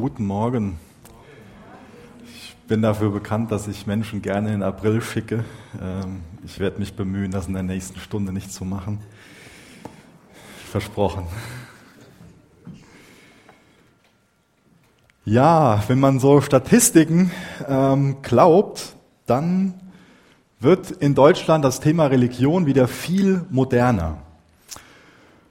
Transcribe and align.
Guten 0.00 0.24
Morgen. 0.24 0.78
Ich 2.24 2.56
bin 2.66 2.80
dafür 2.80 3.10
bekannt, 3.10 3.52
dass 3.52 3.68
ich 3.68 3.86
Menschen 3.86 4.22
gerne 4.22 4.48
in 4.48 4.60
den 4.60 4.62
April 4.62 5.02
schicke. 5.02 5.44
Ähm, 5.78 6.22
ich 6.42 6.58
werde 6.58 6.78
mich 6.78 6.94
bemühen, 6.94 7.30
das 7.30 7.48
in 7.48 7.52
der 7.52 7.64
nächsten 7.64 8.00
Stunde 8.00 8.32
nicht 8.32 8.50
zu 8.50 8.64
machen. 8.64 9.00
Versprochen. 10.70 11.24
Ja, 15.26 15.84
wenn 15.86 16.00
man 16.00 16.18
so 16.18 16.40
Statistiken 16.40 17.30
ähm, 17.68 18.22
glaubt, 18.22 18.96
dann 19.26 19.74
wird 20.60 20.92
in 20.92 21.14
Deutschland 21.14 21.62
das 21.62 21.80
Thema 21.80 22.06
Religion 22.06 22.64
wieder 22.64 22.88
viel 22.88 23.44
moderner. 23.50 24.16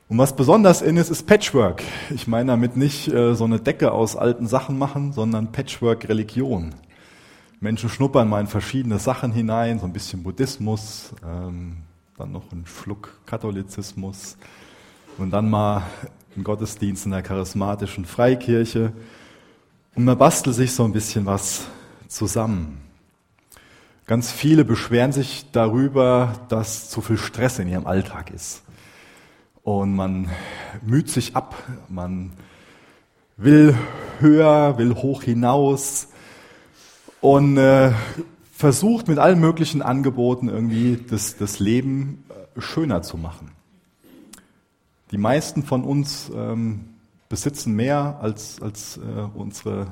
Und 0.09 0.17
was 0.17 0.35
besonders 0.35 0.81
in 0.81 0.97
ist, 0.97 1.11
ist 1.11 1.27
Patchwork. 1.27 1.83
Ich 2.09 2.27
meine 2.27 2.47
damit 2.47 2.75
nicht 2.75 3.09
äh, 3.09 3.35
so 3.35 3.43
eine 3.43 3.59
Decke 3.59 3.91
aus 3.91 4.15
alten 4.15 4.47
Sachen 4.47 4.79
machen, 4.79 5.13
sondern 5.13 5.51
Patchwork-Religion. 5.51 6.73
Menschen 7.59 7.89
schnuppern 7.89 8.27
mal 8.27 8.41
in 8.41 8.47
verschiedene 8.47 8.97
Sachen 8.97 9.31
hinein, 9.31 9.77
so 9.77 9.86
ein 9.86 9.93
bisschen 9.93 10.23
Buddhismus, 10.23 11.14
ähm, 11.23 11.77
dann 12.17 12.31
noch 12.31 12.51
ein 12.51 12.65
Schluck 12.65 13.19
Katholizismus 13.27 14.36
und 15.19 15.29
dann 15.29 15.47
mal 15.47 15.83
ein 16.36 16.43
Gottesdienst 16.43 17.05
in 17.05 17.11
der 17.11 17.21
charismatischen 17.21 18.05
Freikirche. 18.05 18.93
Und 19.93 20.05
man 20.05 20.17
bastelt 20.17 20.55
sich 20.55 20.73
so 20.73 20.86
ein 20.86 20.91
bisschen 20.91 21.28
was 21.28 21.67
zusammen. 22.07 22.79
Ganz 24.07 24.31
viele 24.31 24.65
beschweren 24.65 25.11
sich 25.11 25.45
darüber, 25.51 26.33
dass 26.50 26.89
zu 26.89 27.00
viel 27.01 27.19
Stress 27.19 27.59
in 27.59 27.67
ihrem 27.67 27.86
Alltag 27.86 28.31
ist 28.31 28.64
und 29.69 29.96
man 29.96 30.29
müht 30.82 31.11
sich 31.11 31.36
ab, 31.36 31.55
man 31.89 32.31
will 33.38 33.78
höher, 34.19 34.80
will 34.80 34.95
hoch 34.95 35.22
hinaus 35.22 36.08
und 37.22 37.58
äh, 37.58 37.92
versucht 38.52 39.08
mit 39.08 39.20
allen 39.20 39.40
möglichen 39.40 39.84
Angeboten 39.84 40.50
irgendwie 40.50 40.97
das, 41.08 41.38
das 41.38 41.59
Leben 41.59 42.23
äh, 42.30 42.59
schöner 42.59 43.03
zu 43.03 43.17
machen. 43.17 43.52
Die 45.12 45.20
meisten 45.20 45.62
von 45.62 45.84
uns 45.84 46.31
ähm, 46.36 46.86
besitzen 47.30 47.75
mehr 47.75 48.17
als, 48.23 48.59
als 48.64 48.97
äh, 48.97 49.02
unsere 49.36 49.86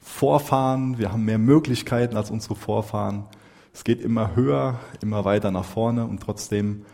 Vorfahren, 0.00 0.98
wir 0.98 1.12
haben 1.12 1.24
mehr 1.24 1.38
Möglichkeiten 1.38 2.16
als 2.16 2.32
unsere 2.32 2.56
Vorfahren. 2.56 3.26
Es 3.72 3.84
geht 3.84 4.02
immer 4.02 4.34
höher, 4.34 4.80
immer 5.00 5.24
weiter 5.24 5.52
nach 5.52 5.64
vorne 5.64 6.04
und 6.04 6.20
trotzdem 6.20 6.84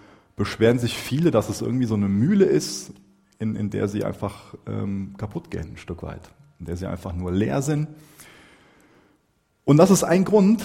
beschweren 0.41 0.79
sich 0.79 0.97
viele, 0.97 1.31
dass 1.31 1.51
es 1.51 1.61
irgendwie 1.61 1.85
so 1.85 1.93
eine 1.93 2.09
Mühle 2.09 2.47
ist, 2.47 2.95
in, 3.39 3.57
in 3.57 3.69
der 3.69 3.89
sie 3.89 4.05
einfach 4.05 4.55
ähm, 4.67 5.13
kaputt 5.19 5.51
gehen, 5.51 5.73
ein 5.73 5.77
Stück 5.77 6.03
weit, 6.03 6.31
in 6.59 6.65
der 6.65 6.79
sie 6.79 6.87
einfach 6.87 7.13
nur 7.13 7.31
leer 7.31 7.61
sind. 7.61 7.89
Und 9.67 9.77
das 9.77 9.91
ist 9.91 10.03
ein 10.03 10.25
Grund, 10.25 10.65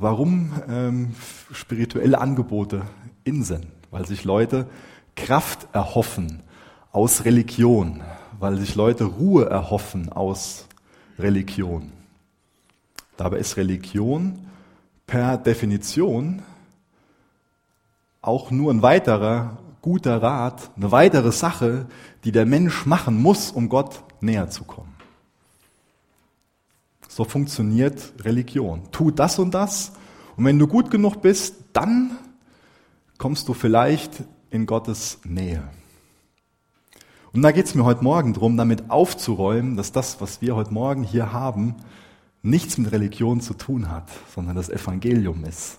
warum 0.00 0.50
ähm, 0.68 1.14
spirituelle 1.52 2.20
Angebote 2.20 2.82
in 3.22 3.44
sind, 3.44 3.68
weil 3.92 4.04
sich 4.04 4.24
Leute 4.24 4.66
Kraft 5.14 5.68
erhoffen 5.72 6.42
aus 6.90 7.24
Religion, 7.24 8.02
weil 8.40 8.56
sich 8.56 8.74
Leute 8.74 9.04
Ruhe 9.04 9.48
erhoffen 9.48 10.08
aus 10.08 10.66
Religion. 11.20 11.92
Dabei 13.16 13.38
ist 13.38 13.56
Religion 13.58 14.40
per 15.06 15.38
Definition 15.38 16.42
auch 18.26 18.50
nur 18.50 18.72
ein 18.72 18.82
weiterer 18.82 19.58
guter 19.82 20.22
Rat, 20.22 20.70
eine 20.76 20.90
weitere 20.92 21.30
Sache, 21.30 21.86
die 22.24 22.32
der 22.32 22.46
Mensch 22.46 22.86
machen 22.86 23.20
muss, 23.20 23.50
um 23.50 23.68
Gott 23.68 24.02
näher 24.20 24.48
zu 24.48 24.64
kommen. 24.64 24.94
So 27.08 27.24
funktioniert 27.24 28.12
Religion. 28.20 28.82
Tu 28.90 29.10
das 29.10 29.38
und 29.38 29.52
das 29.52 29.92
und 30.36 30.44
wenn 30.44 30.58
du 30.58 30.66
gut 30.66 30.90
genug 30.90 31.20
bist, 31.20 31.56
dann 31.72 32.18
kommst 33.18 33.48
du 33.48 33.54
vielleicht 33.54 34.24
in 34.50 34.66
Gottes 34.66 35.20
Nähe. 35.24 35.62
Und 37.32 37.42
da 37.42 37.52
geht 37.52 37.66
es 37.66 37.74
mir 37.74 37.84
heute 37.84 38.04
Morgen 38.04 38.32
darum, 38.32 38.56
damit 38.56 38.90
aufzuräumen, 38.90 39.76
dass 39.76 39.92
das, 39.92 40.20
was 40.20 40.40
wir 40.40 40.56
heute 40.56 40.72
Morgen 40.72 41.02
hier 41.02 41.32
haben, 41.32 41.76
nichts 42.42 42.78
mit 42.78 42.92
Religion 42.92 43.40
zu 43.40 43.54
tun 43.54 43.90
hat, 43.90 44.08
sondern 44.34 44.56
das 44.56 44.68
Evangelium 44.68 45.44
ist. 45.44 45.78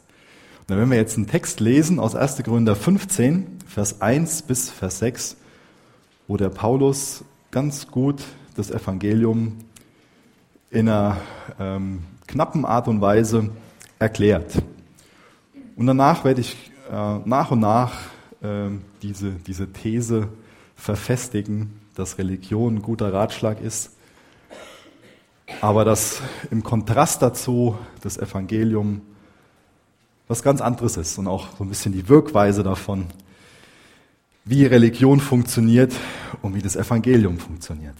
Und 0.67 0.77
wenn 0.77 0.89
wir 0.89 0.97
jetzt 0.97 1.15
einen 1.15 1.27
Text 1.27 1.59
lesen 1.59 1.99
aus 1.99 2.15
1. 2.15 2.41
Korinther 2.43 2.75
15, 2.75 3.59
Vers 3.67 4.01
1 4.01 4.41
bis 4.41 4.71
Vers 4.71 4.97
6, 4.97 5.37
wo 6.27 6.37
der 6.37 6.49
Paulus 6.49 7.23
ganz 7.51 7.87
gut 7.87 8.23
das 8.55 8.71
Evangelium 8.71 9.59
in 10.71 10.89
einer 10.89 11.17
ähm, 11.59 12.03
knappen 12.25 12.65
Art 12.65 12.87
und 12.87 12.99
Weise 12.99 13.51
erklärt. 13.99 14.63
Und 15.75 15.85
danach 15.85 16.23
werde 16.23 16.41
ich 16.41 16.55
äh, 16.91 17.19
nach 17.25 17.51
und 17.51 17.59
nach 17.59 17.93
äh, 18.41 18.69
diese, 19.03 19.33
diese 19.33 19.71
These 19.71 20.29
verfestigen, 20.75 21.79
dass 21.93 22.17
Religion 22.17 22.77
ein 22.77 22.81
guter 22.81 23.13
Ratschlag 23.13 23.61
ist, 23.61 23.91
aber 25.61 25.85
dass 25.85 26.21
im 26.49 26.63
Kontrast 26.63 27.21
dazu 27.21 27.77
das 28.01 28.17
Evangelium 28.17 29.01
was 30.27 30.41
ganz 30.41 30.61
anderes 30.61 30.97
ist 30.97 31.17
und 31.17 31.27
auch 31.27 31.57
so 31.57 31.63
ein 31.63 31.69
bisschen 31.69 31.93
die 31.93 32.09
Wirkweise 32.09 32.63
davon, 32.63 33.07
wie 34.43 34.65
Religion 34.65 35.19
funktioniert 35.19 35.93
und 36.41 36.55
wie 36.55 36.61
das 36.61 36.75
Evangelium 36.75 37.39
funktioniert. 37.39 37.97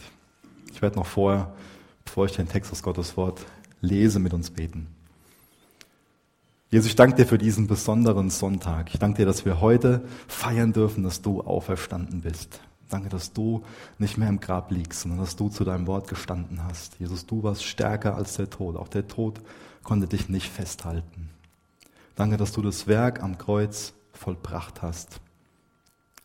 Ich 0.72 0.82
werde 0.82 0.96
noch 0.96 1.06
vorher, 1.06 1.52
bevor 2.04 2.26
ich 2.26 2.32
den 2.32 2.48
Text 2.48 2.70
aus 2.72 2.82
Gottes 2.82 3.16
Wort 3.16 3.40
lese, 3.80 4.18
mit 4.18 4.32
uns 4.34 4.50
beten. 4.50 4.88
Jesus, 6.70 6.88
ich 6.88 6.96
danke 6.96 7.16
dir 7.16 7.26
für 7.26 7.38
diesen 7.38 7.68
besonderen 7.68 8.30
Sonntag. 8.30 8.92
Ich 8.92 8.98
danke 8.98 9.18
dir, 9.18 9.26
dass 9.26 9.44
wir 9.44 9.60
heute 9.60 10.04
feiern 10.26 10.72
dürfen, 10.72 11.04
dass 11.04 11.22
du 11.22 11.40
auferstanden 11.40 12.22
bist. 12.22 12.60
Danke, 12.88 13.08
dass 13.08 13.32
du 13.32 13.62
nicht 13.98 14.18
mehr 14.18 14.28
im 14.28 14.40
Grab 14.40 14.70
liegst, 14.70 15.00
sondern 15.00 15.20
dass 15.20 15.36
du 15.36 15.48
zu 15.48 15.64
deinem 15.64 15.86
Wort 15.86 16.08
gestanden 16.08 16.62
hast. 16.64 16.98
Jesus, 16.98 17.26
du 17.26 17.42
warst 17.42 17.64
stärker 17.64 18.16
als 18.16 18.36
der 18.36 18.50
Tod. 18.50 18.76
Auch 18.76 18.88
der 18.88 19.08
Tod 19.08 19.40
konnte 19.82 20.06
dich 20.06 20.28
nicht 20.28 20.48
festhalten. 20.48 21.30
Danke, 22.16 22.38
dass 22.38 22.52
du 22.52 22.62
das 22.62 22.86
Werk 22.86 23.22
am 23.22 23.36
Kreuz 23.36 23.92
vollbracht 24.14 24.80
hast. 24.80 25.20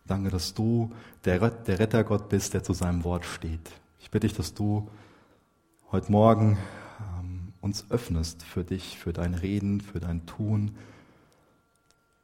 Danke, 0.07 0.29
dass 0.29 0.53
du 0.53 0.91
der, 1.25 1.41
Rettergott 1.41 2.29
bist, 2.29 2.53
der 2.53 2.63
zu 2.63 2.72
seinem 2.74 3.03
Wort 3.03 3.25
steht. 3.25 3.69
Ich 4.00 4.09
bitte 4.09 4.25
dich, 4.25 4.35
dass 4.35 4.53
du 4.53 4.90
heute 5.91 6.09
Morgen 6.09 6.57
ähm, 7.19 7.52
uns 7.59 7.85
öffnest 7.91 8.41
für 8.44 8.63
dich, 8.63 8.97
für 8.97 9.12
dein 9.12 9.34
Reden, 9.34 9.81
für 9.81 10.00
dein 10.00 10.25
Tun. 10.25 10.75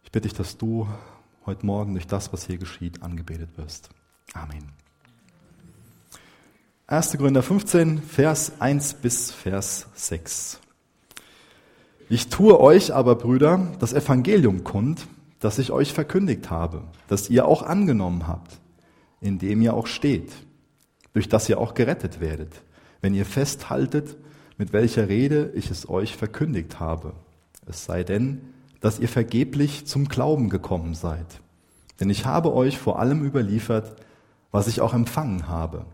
Ich 0.03 0.11
bitte 0.11 0.29
dich, 0.29 0.37
dass 0.37 0.57
du 0.57 0.87
heute 1.45 1.65
Morgen 1.65 1.93
durch 1.93 2.07
das, 2.07 2.31
was 2.31 2.45
hier 2.45 2.57
geschieht, 2.57 3.03
angebetet 3.03 3.49
wirst. 3.57 3.89
Amen. 4.33 4.69
1. 6.87 7.17
Gründer 7.17 7.43
15, 7.43 8.01
Vers 8.01 8.53
1 8.61 8.93
bis 8.93 9.31
Vers 9.31 9.87
6. 9.93 10.61
Ich 12.09 12.29
tue 12.29 12.57
euch 12.57 12.93
aber, 12.93 13.15
Brüder, 13.15 13.67
das 13.79 13.91
Evangelium 13.91 14.63
kund, 14.63 15.07
das 15.41 15.59
ich 15.59 15.71
euch 15.71 15.91
verkündigt 15.91 16.49
habe, 16.49 16.83
das 17.09 17.29
ihr 17.29 17.45
auch 17.45 17.63
angenommen 17.63 18.27
habt, 18.27 18.61
in 19.19 19.39
dem 19.39 19.61
ihr 19.61 19.73
auch 19.73 19.87
steht, 19.87 20.31
durch 21.11 21.27
das 21.27 21.49
ihr 21.49 21.59
auch 21.59 21.73
gerettet 21.73 22.21
werdet, 22.21 22.61
wenn 23.01 23.13
ihr 23.13 23.25
festhaltet, 23.25 24.15
mit 24.57 24.71
welcher 24.71 25.09
Rede 25.09 25.51
ich 25.53 25.69
es 25.69 25.89
euch 25.89 26.15
verkündigt 26.15 26.79
habe. 26.79 27.11
Es 27.65 27.83
sei 27.83 28.05
denn, 28.05 28.39
dass 28.79 28.99
ihr 28.99 29.09
vergeblich 29.09 29.85
zum 29.85 30.07
Glauben 30.07 30.49
gekommen 30.49 30.93
seid. 30.93 31.41
Denn 31.99 32.09
ich 32.09 32.25
habe 32.25 32.53
euch 32.53 32.77
vor 32.77 32.99
allem 32.99 33.25
überliefert, 33.25 34.01
was 34.51 34.67
ich 34.67 34.79
auch 34.79 34.93
empfangen 34.93 35.49
habe, 35.49 35.85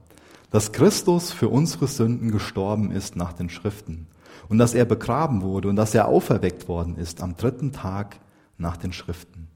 dass 0.51 0.73
Christus 0.73 1.31
für 1.31 1.49
unsere 1.49 1.87
Sünden 1.87 2.29
gestorben 2.29 2.91
ist 2.91 3.15
nach 3.15 3.33
den 3.33 3.49
Schriften 3.49 4.05
und 4.49 4.57
dass 4.57 4.73
er 4.73 4.85
begraben 4.85 5.41
wurde 5.41 5.69
und 5.69 5.75
dass 5.75 5.95
er 5.95 6.07
auferweckt 6.07 6.67
worden 6.67 6.97
ist 6.97 7.21
am 7.21 7.35
dritten 7.37 7.71
Tag 7.71 8.19
nach 8.57 8.77
den 8.77 8.93
Schriften. 8.93 9.47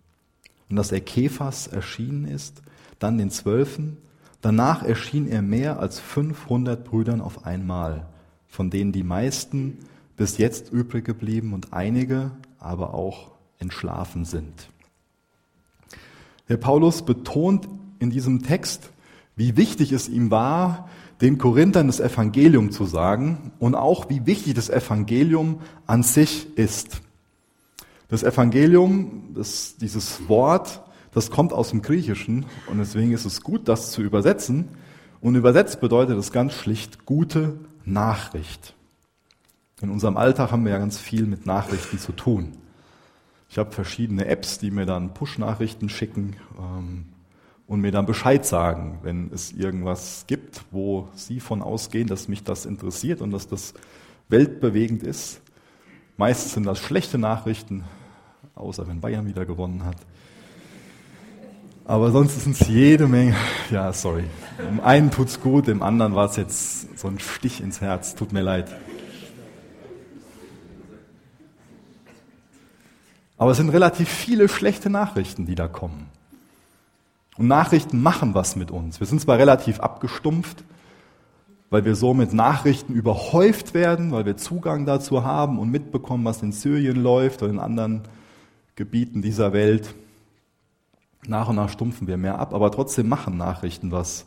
Und 0.70 0.76
dass 0.76 0.92
er 0.92 1.02
Kephas 1.02 1.68
erschienen 1.68 2.26
ist, 2.26 2.62
dann 3.00 3.18
den 3.18 3.30
Zwölfen, 3.30 3.98
danach 4.42 4.84
erschien 4.84 5.28
er 5.28 5.42
mehr 5.42 5.80
als 5.80 6.00
500 6.00 6.84
Brüdern 6.84 7.22
auf 7.22 7.46
einmal, 7.46 8.08
von 8.48 8.70
denen 8.70 8.92
die 8.92 9.04
meisten 9.04 9.80
bis 10.16 10.38
jetzt 10.38 10.72
übrig 10.72 11.06
geblieben 11.06 11.54
und 11.54 11.74
einige 11.74 12.32
aber 12.60 12.94
auch 12.94 13.32
entschlafen 13.60 14.26
sind. 14.26 14.70
Der 16.50 16.58
Paulus 16.58 17.04
betont 17.04 17.68
in 18.00 18.10
diesem 18.10 18.42
Text, 18.42 18.90
wie 19.38 19.56
wichtig 19.56 19.94
es 19.94 20.10
ihm 20.10 20.32
war, 20.32 20.90
den 21.22 21.38
Korinthern 21.38 21.88
das 21.88 22.00
Evangelium 22.00 22.72
zu 22.72 22.86
sagen 22.86 23.52
und 23.60 23.76
auch 23.76 24.10
wie 24.10 24.26
wichtig 24.26 24.56
das 24.56 24.70
Evangelium 24.70 25.62
an 25.86 26.04
sich 26.04 26.58
ist. 26.58 27.02
Das 28.10 28.24
Evangelium, 28.24 29.34
das, 29.36 29.78
dieses 29.78 30.28
Wort, 30.28 30.82
das 31.14 31.32
kommt 31.32 31.54
aus 31.54 31.70
dem 31.70 31.82
Griechischen 31.82 32.46
und 32.70 32.80
deswegen 32.80 33.12
ist 33.14 33.26
es 33.26 33.42
gut, 33.42 33.68
das 33.68 33.92
zu 33.92 34.02
übersetzen. 34.02 34.70
Und 35.22 35.36
übersetzt 35.36 35.80
bedeutet 35.82 36.18
es 36.18 36.32
ganz 36.32 36.54
schlicht 36.54 37.06
gute 37.06 37.60
Nachricht. 37.86 38.76
In 39.82 39.90
unserem 39.90 40.18
Alltag 40.18 40.52
haben 40.52 40.66
wir 40.66 40.72
ja 40.72 40.80
ganz 40.80 40.98
viel 41.00 41.26
mit 41.26 41.46
Nachrichten 41.46 42.00
zu 42.00 42.12
tun. 42.12 42.54
Ich 43.50 43.58
habe 43.58 43.72
verschiedene 43.72 44.26
Apps, 44.26 44.58
die 44.60 44.72
mir 44.72 44.86
dann 44.86 45.14
Push-Nachrichten 45.14 45.90
schicken 45.90 46.36
ähm, 46.58 47.06
und 47.68 47.82
mir 47.82 47.92
dann 47.92 48.06
Bescheid 48.06 48.46
sagen, 48.46 49.00
wenn 49.04 49.30
es 49.34 49.52
irgendwas 49.52 50.24
gibt, 50.28 50.64
wo 50.72 51.10
Sie 51.16 51.40
von 51.40 51.62
ausgehen, 51.62 52.08
dass 52.08 52.28
mich 52.28 52.44
das 52.44 52.66
interessiert 52.66 53.22
und 53.22 53.32
dass 53.32 53.48
das 53.48 53.74
weltbewegend 54.30 55.04
ist. 55.04 55.42
Meist 56.16 56.52
sind 56.52 56.66
das 56.66 56.80
schlechte 56.80 57.18
Nachrichten, 57.18 57.84
außer 58.56 58.88
wenn 58.88 59.02
Bayern 59.02 59.28
wieder 59.28 59.46
gewonnen 59.46 59.84
hat. 59.84 59.98
Aber 61.86 62.12
sonst 62.12 62.42
sind 62.42 62.60
es 62.60 62.68
jede 62.68 63.08
Menge. 63.08 63.36
Ja, 63.72 63.92
sorry. 63.92 64.24
Im 64.70 64.80
einen 64.80 65.12
tut's 65.12 65.42
gut, 65.42 65.68
im 65.68 65.82
anderen 65.82 66.16
war 66.16 66.30
es 66.30 66.38
jetzt 66.38 66.98
so 66.98 67.08
ein 67.08 67.20
Stich 67.20 67.62
ins 67.62 67.82
Herz. 67.82 68.16
Tut 68.16 68.32
mir 68.32 68.42
leid. 68.42 68.74
Aber 73.38 73.52
es 73.52 73.58
sind 73.58 73.70
relativ 73.70 74.10
viele 74.10 74.50
schlechte 74.50 74.90
Nachrichten, 74.90 75.46
die 75.46 75.56
da 75.56 75.68
kommen. 75.68 76.08
Und 77.38 77.48
Nachrichten 77.48 78.02
machen 78.02 78.34
was 78.34 78.56
mit 78.56 78.72
uns. 78.72 79.00
Wir 79.00 79.08
sind 79.08 79.22
zwar 79.22 79.38
relativ 79.38 79.80
abgestumpft, 79.80 80.64
weil 81.70 81.86
wir 81.86 81.96
so 81.96 82.14
mit 82.14 82.34
Nachrichten 82.34 82.94
überhäuft 82.94 83.74
werden, 83.74 84.12
weil 84.12 84.26
wir 84.26 84.38
Zugang 84.38 84.86
dazu 84.86 85.24
haben 85.24 85.60
und 85.60 85.70
mitbekommen, 85.70 86.26
was 86.26 86.42
in 86.42 86.52
Syrien 86.52 87.02
läuft 87.04 87.44
oder 87.44 87.52
in 87.52 87.60
anderen 87.60 88.02
Gebieten 88.76 89.22
dieser 89.22 89.54
Welt. 89.54 89.94
Nach 91.28 91.50
und 91.50 91.58
nach 91.58 91.70
stumpfen 91.70 92.08
wir 92.08 92.18
mehr 92.18 92.40
ab, 92.40 92.54
aber 92.54 92.72
trotzdem 92.72 93.10
machen 93.10 93.38
Nachrichten 93.38 93.92
was 93.92 94.26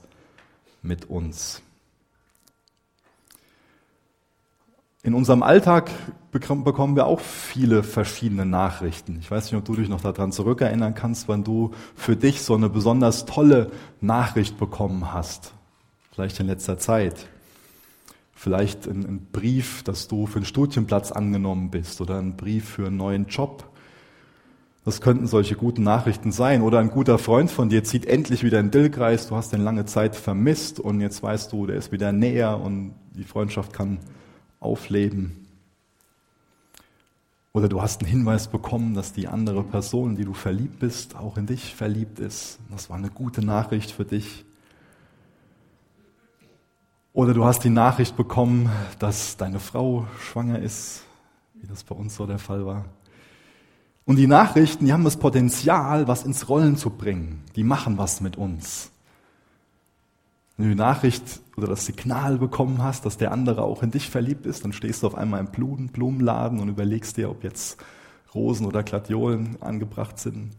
mit 0.82 1.08
uns. 1.08 1.62
In 5.02 5.14
unserem 5.14 5.42
Alltag 5.42 5.90
bekommen 6.30 6.94
wir 6.94 7.06
auch 7.06 7.20
viele 7.20 7.82
verschiedene 7.82 8.44
Nachrichten. 8.44 9.16
Ich 9.18 9.30
weiß 9.30 9.46
nicht, 9.46 9.54
ob 9.54 9.64
du 9.64 9.74
dich 9.74 9.88
noch 9.88 10.02
daran 10.02 10.30
zurückerinnern 10.30 10.94
kannst, 10.94 11.26
wann 11.26 11.42
du 11.42 11.70
für 11.94 12.16
dich 12.16 12.42
so 12.42 12.54
eine 12.54 12.68
besonders 12.68 13.24
tolle 13.24 13.70
Nachricht 14.02 14.58
bekommen 14.58 15.14
hast. 15.14 15.54
Vielleicht 16.12 16.38
in 16.38 16.48
letzter 16.48 16.76
Zeit. 16.76 17.28
Vielleicht 18.34 18.86
ein, 18.86 19.26
Brief, 19.32 19.82
dass 19.84 20.06
du 20.06 20.26
für 20.26 20.36
einen 20.36 20.44
Studienplatz 20.44 21.12
angenommen 21.12 21.70
bist 21.70 22.02
oder 22.02 22.18
ein 22.18 22.36
Brief 22.36 22.68
für 22.68 22.88
einen 22.88 22.98
neuen 22.98 23.26
Job. 23.26 23.70
Das 24.84 25.00
könnten 25.00 25.26
solche 25.26 25.56
guten 25.56 25.82
Nachrichten 25.82 26.30
sein. 26.30 26.60
Oder 26.60 26.78
ein 26.78 26.90
guter 26.90 27.16
Freund 27.16 27.50
von 27.50 27.70
dir 27.70 27.84
zieht 27.84 28.04
endlich 28.04 28.44
wieder 28.44 28.60
in 28.60 28.70
Dillkreis, 28.70 29.28
du 29.28 29.36
hast 29.36 29.54
ihn 29.54 29.64
lange 29.64 29.86
Zeit 29.86 30.14
vermisst 30.14 30.78
und 30.78 31.00
jetzt 31.00 31.22
weißt 31.22 31.52
du, 31.52 31.66
der 31.66 31.76
ist 31.76 31.90
wieder 31.90 32.12
näher 32.12 32.60
und 32.60 32.94
die 33.14 33.24
Freundschaft 33.24 33.72
kann 33.72 33.98
aufleben. 34.60 35.46
Oder 37.52 37.68
du 37.68 37.82
hast 37.82 38.02
einen 38.02 38.10
Hinweis 38.10 38.46
bekommen, 38.46 38.94
dass 38.94 39.12
die 39.12 39.26
andere 39.26 39.64
Person, 39.64 40.14
die 40.14 40.24
du 40.24 40.34
verliebt 40.34 40.78
bist, 40.78 41.16
auch 41.16 41.36
in 41.36 41.46
dich 41.46 41.74
verliebt 41.74 42.20
ist. 42.20 42.60
Das 42.70 42.88
war 42.90 42.96
eine 42.96 43.10
gute 43.10 43.44
Nachricht 43.44 43.90
für 43.90 44.04
dich. 44.04 44.44
Oder 47.12 47.34
du 47.34 47.44
hast 47.44 47.64
die 47.64 47.70
Nachricht 47.70 48.16
bekommen, 48.16 48.70
dass 49.00 49.36
deine 49.36 49.58
Frau 49.58 50.06
schwanger 50.20 50.60
ist, 50.60 51.02
wie 51.54 51.66
das 51.66 51.82
bei 51.82 51.94
uns 51.96 52.14
so 52.14 52.24
der 52.24 52.38
Fall 52.38 52.64
war. 52.64 52.84
Und 54.04 54.16
die 54.16 54.28
Nachrichten, 54.28 54.86
die 54.86 54.92
haben 54.92 55.04
das 55.04 55.16
Potenzial, 55.16 56.06
was 56.06 56.24
ins 56.24 56.48
Rollen 56.48 56.76
zu 56.76 56.90
bringen. 56.90 57.42
Die 57.56 57.64
machen 57.64 57.98
was 57.98 58.20
mit 58.20 58.36
uns. 58.36 58.92
Wenn 60.60 60.68
du 60.68 60.74
die 60.74 60.78
Nachricht 60.78 61.40
oder 61.56 61.68
das 61.68 61.86
Signal 61.86 62.36
bekommen 62.36 62.82
hast, 62.82 63.06
dass 63.06 63.16
der 63.16 63.32
andere 63.32 63.62
auch 63.62 63.82
in 63.82 63.92
dich 63.92 64.10
verliebt 64.10 64.44
ist, 64.44 64.62
dann 64.62 64.74
stehst 64.74 65.02
du 65.02 65.06
auf 65.06 65.14
einmal 65.14 65.40
im 65.40 65.46
Blumenladen 65.46 66.60
und 66.60 66.68
überlegst 66.68 67.16
dir, 67.16 67.30
ob 67.30 67.44
jetzt 67.44 67.82
Rosen 68.34 68.66
oder 68.66 68.82
Gladiolen 68.82 69.56
angebracht 69.62 70.18
sind. 70.18 70.50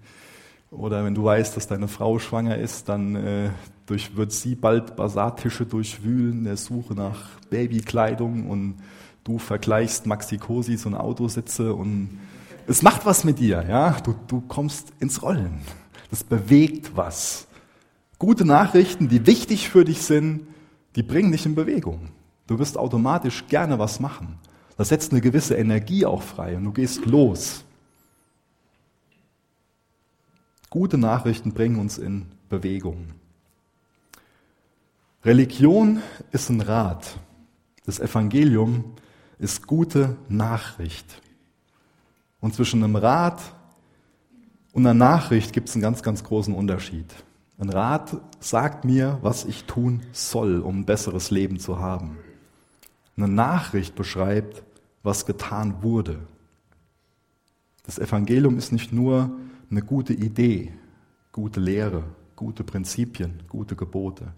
Oder 0.71 1.05
wenn 1.05 1.13
du 1.13 1.23
weißt, 1.23 1.55
dass 1.55 1.67
deine 1.67 1.87
Frau 1.87 2.17
schwanger 2.17 2.57
ist, 2.57 2.89
dann 2.89 3.15
äh, 3.15 3.49
durch, 3.85 4.15
wird 4.15 4.31
sie 4.31 4.55
bald 4.55 4.95
Basartische 4.95 5.67
durchwühlen, 5.67 6.45
der 6.45 6.57
Suche 6.57 6.95
nach 6.95 7.29
Babykleidung 7.51 8.49
und 8.49 8.77
du 9.23 9.37
vergleichst 9.37 10.07
Maxi-Cosis 10.07 10.87
und 10.87 10.95
Autositze 10.95 11.75
und 11.75 12.17
es 12.65 12.81
macht 12.81 13.05
was 13.05 13.23
mit 13.23 13.37
dir, 13.37 13.63
ja. 13.69 13.91
Du, 14.03 14.15
du 14.27 14.41
kommst 14.41 14.93
ins 14.99 15.21
Rollen. 15.21 15.61
Das 16.09 16.23
bewegt 16.23 16.93
was. 16.95 17.45
Gute 18.21 18.45
Nachrichten, 18.45 19.09
die 19.09 19.25
wichtig 19.25 19.69
für 19.69 19.83
dich 19.83 20.03
sind, 20.03 20.45
die 20.95 21.01
bringen 21.01 21.31
dich 21.31 21.47
in 21.47 21.55
Bewegung. 21.55 22.09
Du 22.45 22.59
wirst 22.59 22.77
automatisch 22.77 23.47
gerne 23.47 23.79
was 23.79 23.99
machen. 23.99 24.37
Das 24.77 24.89
setzt 24.89 25.11
eine 25.11 25.21
gewisse 25.21 25.55
Energie 25.55 26.05
auch 26.05 26.21
frei 26.21 26.55
und 26.55 26.63
du 26.63 26.71
gehst 26.71 27.07
los. 27.07 27.63
Gute 30.69 30.99
Nachrichten 30.99 31.51
bringen 31.53 31.79
uns 31.79 31.97
in 31.97 32.27
Bewegung. 32.47 33.07
Religion 35.25 36.03
ist 36.31 36.47
ein 36.51 36.61
Rat. 36.61 37.17
Das 37.87 37.99
Evangelium 37.99 38.83
ist 39.39 39.65
gute 39.65 40.15
Nachricht. 40.29 41.23
Und 42.39 42.53
zwischen 42.53 42.83
einem 42.83 42.97
Rat 42.97 43.41
und 44.73 44.85
einer 44.85 44.93
Nachricht 44.93 45.53
gibt 45.53 45.69
es 45.69 45.73
einen 45.75 45.81
ganz, 45.81 46.03
ganz 46.03 46.23
großen 46.23 46.53
Unterschied. 46.53 47.11
Ein 47.61 47.69
Rat 47.69 48.17
sagt 48.39 48.85
mir, 48.85 49.19
was 49.21 49.45
ich 49.45 49.65
tun 49.65 50.01
soll, 50.13 50.61
um 50.61 50.79
ein 50.79 50.85
besseres 50.85 51.29
Leben 51.29 51.59
zu 51.59 51.77
haben. 51.77 52.17
Eine 53.15 53.27
Nachricht 53.27 53.93
beschreibt, 53.93 54.63
was 55.03 55.27
getan 55.27 55.83
wurde. 55.83 56.17
Das 57.83 57.99
Evangelium 57.99 58.57
ist 58.57 58.71
nicht 58.71 58.91
nur 58.91 59.37
eine 59.69 59.83
gute 59.83 60.11
Idee, 60.11 60.73
gute 61.31 61.59
Lehre, 61.59 62.03
gute 62.35 62.63
Prinzipien, 62.63 63.43
gute 63.47 63.75
Gebote. 63.75 64.33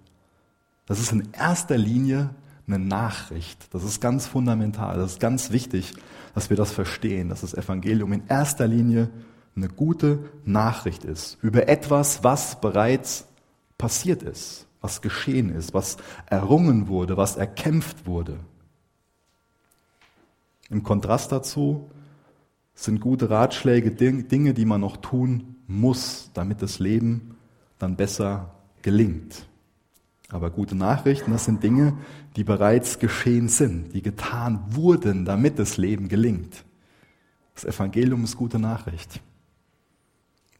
Das 0.85 0.99
ist 0.99 1.13
in 1.13 1.29
erster 1.31 1.77
Linie 1.77 2.31
eine 2.67 2.77
Nachricht. 2.77 3.73
Das 3.73 3.85
ist 3.85 4.01
ganz 4.01 4.27
fundamental, 4.27 4.97
das 4.97 5.13
ist 5.13 5.19
ganz 5.21 5.51
wichtig, 5.51 5.93
dass 6.35 6.49
wir 6.49 6.57
das 6.57 6.73
verstehen, 6.73 7.29
dass 7.29 7.39
das 7.39 7.53
Evangelium 7.53 8.11
in 8.11 8.27
erster 8.27 8.67
Linie 8.67 9.09
eine 9.55 9.67
gute 9.67 10.19
Nachricht 10.45 11.03
ist 11.03 11.37
über 11.41 11.67
etwas, 11.67 12.23
was 12.23 12.59
bereits 12.59 13.27
passiert 13.77 14.23
ist, 14.23 14.67
was 14.81 15.01
geschehen 15.01 15.49
ist, 15.49 15.73
was 15.73 15.97
errungen 16.25 16.87
wurde, 16.87 17.17
was 17.17 17.35
erkämpft 17.35 18.05
wurde. 18.05 18.39
Im 20.69 20.83
Kontrast 20.83 21.31
dazu 21.31 21.89
sind 22.73 22.99
gute 22.99 23.29
Ratschläge 23.29 23.91
Dinge, 23.91 24.53
die 24.53 24.65
man 24.65 24.81
noch 24.81 24.97
tun 24.97 25.55
muss, 25.67 26.31
damit 26.33 26.61
das 26.61 26.79
Leben 26.79 27.37
dann 27.77 27.95
besser 27.95 28.55
gelingt. 28.81 29.45
Aber 30.29 30.49
gute 30.49 30.75
Nachrichten, 30.75 31.31
das 31.31 31.45
sind 31.45 31.61
Dinge, 31.61 31.95
die 32.35 32.43
bereits 32.43 32.97
geschehen 32.97 33.49
sind, 33.49 33.93
die 33.93 34.01
getan 34.01 34.63
wurden, 34.69 35.25
damit 35.25 35.59
das 35.59 35.77
Leben 35.77 36.09
gelingt. 36.09 36.65
Das 37.53 37.65
Evangelium 37.65 38.23
ist 38.23 38.35
gute 38.35 38.57
Nachricht. 38.57 39.21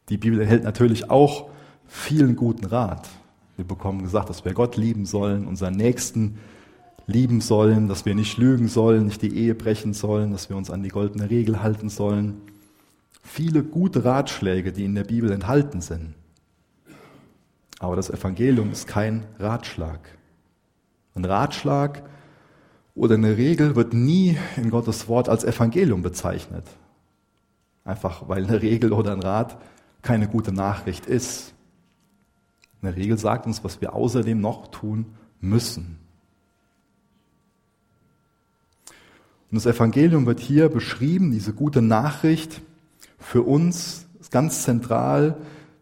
Die 0.08 0.18
Bibel 0.18 0.40
enthält 0.40 0.64
natürlich 0.64 1.10
auch 1.10 1.50
vielen 1.86 2.36
guten 2.36 2.66
Rat. 2.66 3.08
Wir 3.56 3.64
bekommen 3.64 4.02
gesagt, 4.02 4.28
dass 4.28 4.44
wir 4.44 4.52
Gott 4.52 4.76
lieben 4.76 5.06
sollen, 5.06 5.46
unseren 5.46 5.74
Nächsten 5.74 6.38
lieben 7.06 7.40
sollen, 7.40 7.88
dass 7.88 8.04
wir 8.04 8.14
nicht 8.14 8.38
lügen 8.38 8.68
sollen, 8.68 9.06
nicht 9.06 9.22
die 9.22 9.36
Ehe 9.36 9.54
brechen 9.54 9.92
sollen, 9.92 10.32
dass 10.32 10.48
wir 10.48 10.56
uns 10.56 10.70
an 10.70 10.82
die 10.82 10.88
goldene 10.88 11.30
Regel 11.30 11.62
halten 11.62 11.88
sollen. 11.88 12.40
Viele 13.22 13.62
gute 13.62 14.04
Ratschläge, 14.04 14.72
die 14.72 14.84
in 14.84 14.94
der 14.94 15.04
Bibel 15.04 15.30
enthalten 15.30 15.80
sind. 15.80 16.14
Aber 17.78 17.96
das 17.96 18.10
Evangelium 18.10 18.72
ist 18.72 18.86
kein 18.86 19.24
Ratschlag. 19.38 20.00
Ein 21.14 21.24
Ratschlag 21.24 22.02
oder 22.94 23.14
eine 23.14 23.36
Regel 23.36 23.76
wird 23.76 23.92
nie 23.92 24.36
in 24.56 24.70
Gottes 24.70 25.08
Wort 25.08 25.28
als 25.28 25.44
Evangelium 25.44 26.02
bezeichnet. 26.02 26.66
Einfach 27.84 28.28
weil 28.28 28.44
eine 28.44 28.62
Regel 28.62 28.92
oder 28.92 29.12
ein 29.12 29.20
Rat 29.20 29.58
keine 30.04 30.28
gute 30.28 30.52
Nachricht 30.52 31.06
ist. 31.06 31.54
Eine 32.80 32.94
Regel 32.94 33.18
sagt 33.18 33.46
uns, 33.46 33.64
was 33.64 33.80
wir 33.80 33.94
außerdem 33.94 34.40
noch 34.40 34.68
tun 34.68 35.06
müssen. 35.40 35.98
Und 39.50 39.64
das 39.64 39.66
Evangelium 39.66 40.26
wird 40.26 40.40
hier 40.40 40.68
beschrieben, 40.68 41.32
diese 41.32 41.52
gute 41.52 41.80
Nachricht 41.80 42.60
für 43.18 43.42
uns 43.42 44.06
ist 44.20 44.30
ganz 44.30 44.62
zentral, 44.62 45.36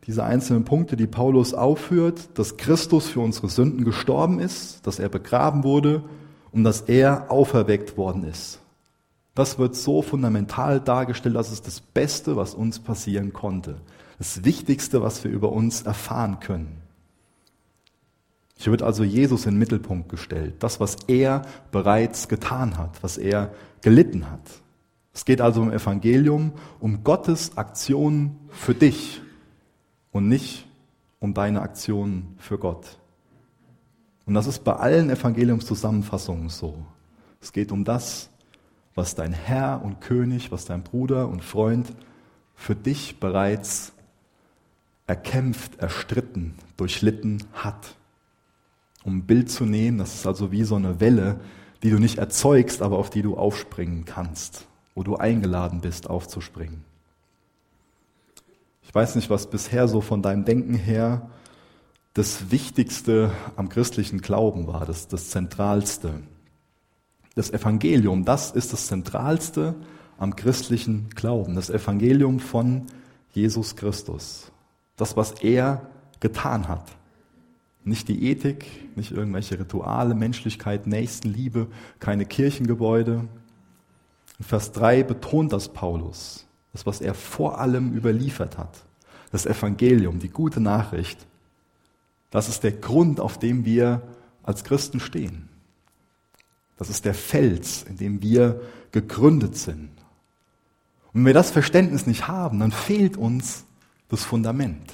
diese 0.07 0.25
einzelnen 0.25 0.65
Punkte, 0.65 0.97
die 0.97 1.07
Paulus 1.07 1.55
aufführt, 1.55 2.39
dass 2.39 2.57
Christus 2.57 3.09
für 3.09 3.21
unsere 3.21 3.49
Sünden 3.49 3.85
gestorben 3.85 4.41
ist, 4.41 4.87
dass 4.87 4.99
er 4.99 5.09
begraben 5.09 5.65
wurde 5.65 6.05
und 6.51 6.65
dass 6.65 6.83
er 6.83 7.31
auferweckt 7.31 7.97
worden 7.97 8.25
ist. 8.25 8.61
Das 9.35 9.59
wird 9.59 9.75
so 9.75 10.03
fundamental 10.03 10.81
dargestellt, 10.81 11.35
dass 11.35 11.51
es 11.51 11.63
das 11.63 11.81
Beste, 11.81 12.37
was 12.37 12.55
uns 12.55 12.79
passieren 12.79 13.33
konnte 13.33 13.81
das 14.23 14.45
Wichtigste, 14.45 15.03
was 15.03 15.25
wir 15.25 15.33
über 15.33 15.51
uns 15.51 15.83
erfahren 15.83 16.39
können. 16.39 16.81
Hier 18.57 18.71
wird 18.71 18.81
also 18.81 19.03
Jesus 19.03 19.47
in 19.47 19.55
den 19.55 19.59
Mittelpunkt 19.59 20.09
gestellt. 20.09 20.55
Das, 20.61 20.79
was 20.79 20.97
er 21.09 21.43
bereits 21.73 22.29
getan 22.29 22.79
hat, 22.79 23.03
was 23.03 23.19
er 23.19 23.53
gelitten 23.81 24.31
hat. 24.31 24.49
Es 25.13 25.25
geht 25.25 25.41
also 25.41 25.61
im 25.65 25.73
Evangelium 25.73 26.53
um 26.79 27.03
Gottes 27.03 27.57
Aktion 27.57 28.37
für 28.51 28.77
dich 28.77 29.21
und 30.13 30.29
nicht 30.29 30.69
um 31.19 31.35
deine 31.35 31.61
Aktion 31.61 32.37
für 32.39 32.59
Gott. 32.59 32.99
Und 34.25 34.35
das 34.35 34.47
ist 34.47 34.63
bei 34.63 34.75
allen 34.75 35.11
Evangeliumszusammenfassungen 35.11 36.49
so. 36.49 36.77
Es 37.41 37.53
geht 37.53 37.73
um 37.73 37.83
das, 37.85 38.31
was 38.95 39.17
dein 39.17 39.33
Herr 39.33 39.83
und 39.83 40.01
König, 40.01 40.53
was 40.53 40.65
dein 40.65 40.85
Bruder 40.85 41.27
und 41.27 41.43
Freund 41.43 41.93
für 42.55 42.77
dich 42.77 43.19
bereits 43.19 43.93
erkämpft, 45.07 45.79
erstritten, 45.81 46.55
durchlitten 46.77 47.45
hat. 47.53 47.97
Um 49.05 49.19
ein 49.19 49.27
Bild 49.27 49.51
zu 49.51 49.65
nehmen, 49.65 49.99
das 49.99 50.15
ist 50.15 50.27
also 50.27 50.53
wie 50.53 50.65
so 50.65 50.77
eine 50.77 51.01
Welle, 51.01 51.41
die 51.83 51.91
du 51.91 51.99
nicht 51.99 52.19
erzeugst, 52.19 52.83
aber 52.83 52.99
auf 52.99 53.11
die 53.11 53.23
du 53.23 53.37
aufspringen 53.37 54.05
kannst, 54.05 54.67
wo 54.95 55.03
du 55.03 55.17
eingeladen 55.17 55.81
bist, 55.81 56.09
aufzuspringen. 56.09 56.85
Ich 58.83 58.95
weiß 58.95 59.17
nicht, 59.17 59.31
was 59.31 59.51
bisher 59.51 59.89
so 59.89 60.01
von 60.01 60.23
deinem 60.23 60.45
Denken 60.45 60.75
her 60.75 61.31
das 62.15 62.51
Wichtigste 62.51 63.33
am 63.57 63.69
christlichen 63.69 64.21
Glauben 64.21 64.67
war, 64.67 64.85
das, 64.85 65.09
das 65.09 65.31
Zentralste. 65.31 66.23
Das 67.35 67.51
Evangelium, 67.51 68.25
das 68.25 68.51
ist 68.51 68.73
das 68.73 68.89
Zentralste 68.89 69.75
am 70.19 70.37
christlichen 70.37 71.09
Glauben, 71.15 71.55
das 71.55 71.71
Evangelium 71.71 72.39
von 72.39 72.87
Jesus 73.33 73.77
Christus. 73.77 74.52
Das, 75.03 75.17
was 75.17 75.33
er 75.43 75.83
getan 76.21 76.69
hat. 76.69 76.93
Nicht 77.83 78.07
die 78.07 78.31
Ethik, 78.31 78.97
nicht 78.97 79.11
irgendwelche 79.11 79.59
Rituale, 79.59 80.15
Menschlichkeit, 80.15 80.87
Nächstenliebe, 80.87 81.67
keine 81.99 82.25
Kirchengebäude. 82.25 83.27
In 84.39 84.45
Vers 84.45 84.71
3 84.71 85.03
betont 85.03 85.53
das 85.53 85.71
Paulus, 85.71 86.47
das, 86.73 86.87
was 86.87 87.01
er 87.01 87.15
vor 87.15 87.59
allem 87.59 87.93
überliefert 87.93 88.59
hat. 88.59 88.85
Das 89.33 89.45
Evangelium, 89.45 90.21
die 90.21 90.29
gute 90.29 90.61
Nachricht. 90.61 91.27
Das 92.31 92.49
ist 92.49 92.63
der 92.63 92.71
Grund, 92.71 93.19
auf 93.19 93.39
dem 93.39 93.65
wir 93.65 94.03
als 94.45 94.63
Christen 94.63 95.01
stehen. 95.01 95.49
Das 96.77 96.91
ist 96.91 97.05
der 97.05 97.15
Fels, 97.15 97.83
in 97.83 97.97
dem 97.97 98.23
wir 98.23 98.61
gegründet 98.93 99.57
sind. 99.57 99.91
Und 101.13 101.15
wenn 101.15 101.27
wir 101.27 101.35
das 101.35 101.51
Verständnis 101.51 102.07
nicht 102.07 102.29
haben, 102.29 102.61
dann 102.61 102.71
fehlt 102.71 103.17
uns 103.17 103.65
das 104.13 104.25
Fundament. 104.25 104.93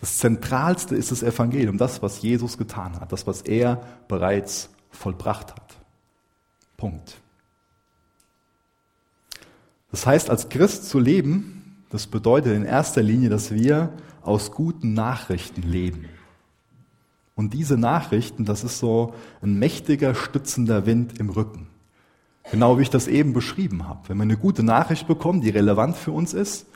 Das 0.00 0.18
Zentralste 0.18 0.94
ist 0.94 1.10
das 1.10 1.24
Evangelium, 1.24 1.78
das, 1.78 2.00
was 2.00 2.22
Jesus 2.22 2.58
getan 2.58 3.00
hat, 3.00 3.10
das, 3.10 3.26
was 3.26 3.42
er 3.42 3.82
bereits 4.06 4.70
vollbracht 4.90 5.50
hat. 5.50 5.76
Punkt. 6.76 7.20
Das 9.90 10.06
heißt, 10.06 10.30
als 10.30 10.48
Christ 10.48 10.88
zu 10.88 11.00
leben, 11.00 11.84
das 11.90 12.06
bedeutet 12.06 12.54
in 12.54 12.64
erster 12.64 13.02
Linie, 13.02 13.30
dass 13.30 13.50
wir 13.50 13.92
aus 14.22 14.52
guten 14.52 14.94
Nachrichten 14.94 15.62
leben. 15.62 16.08
Und 17.34 17.52
diese 17.52 17.76
Nachrichten, 17.76 18.44
das 18.44 18.62
ist 18.62 18.78
so 18.78 19.12
ein 19.42 19.58
mächtiger, 19.58 20.14
stützender 20.14 20.86
Wind 20.86 21.18
im 21.18 21.30
Rücken. 21.30 21.66
Genau 22.52 22.78
wie 22.78 22.82
ich 22.82 22.90
das 22.90 23.08
eben 23.08 23.32
beschrieben 23.32 23.88
habe. 23.88 24.08
Wenn 24.08 24.18
wir 24.18 24.22
eine 24.22 24.36
gute 24.36 24.62
Nachricht 24.62 25.08
bekommen, 25.08 25.40
die 25.40 25.50
relevant 25.50 25.96
für 25.96 26.12
uns 26.12 26.32
ist, 26.32 26.66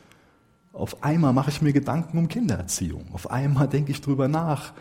auf 0.72 1.02
einmal 1.02 1.32
mache 1.32 1.50
ich 1.50 1.62
mir 1.62 1.72
Gedanken 1.72 2.18
um 2.18 2.28
Kindererziehung. 2.28 3.06
Auf 3.12 3.30
einmal 3.30 3.68
denke 3.68 3.90
ich 3.90 4.00
drüber 4.00 4.28
nach, 4.28 4.72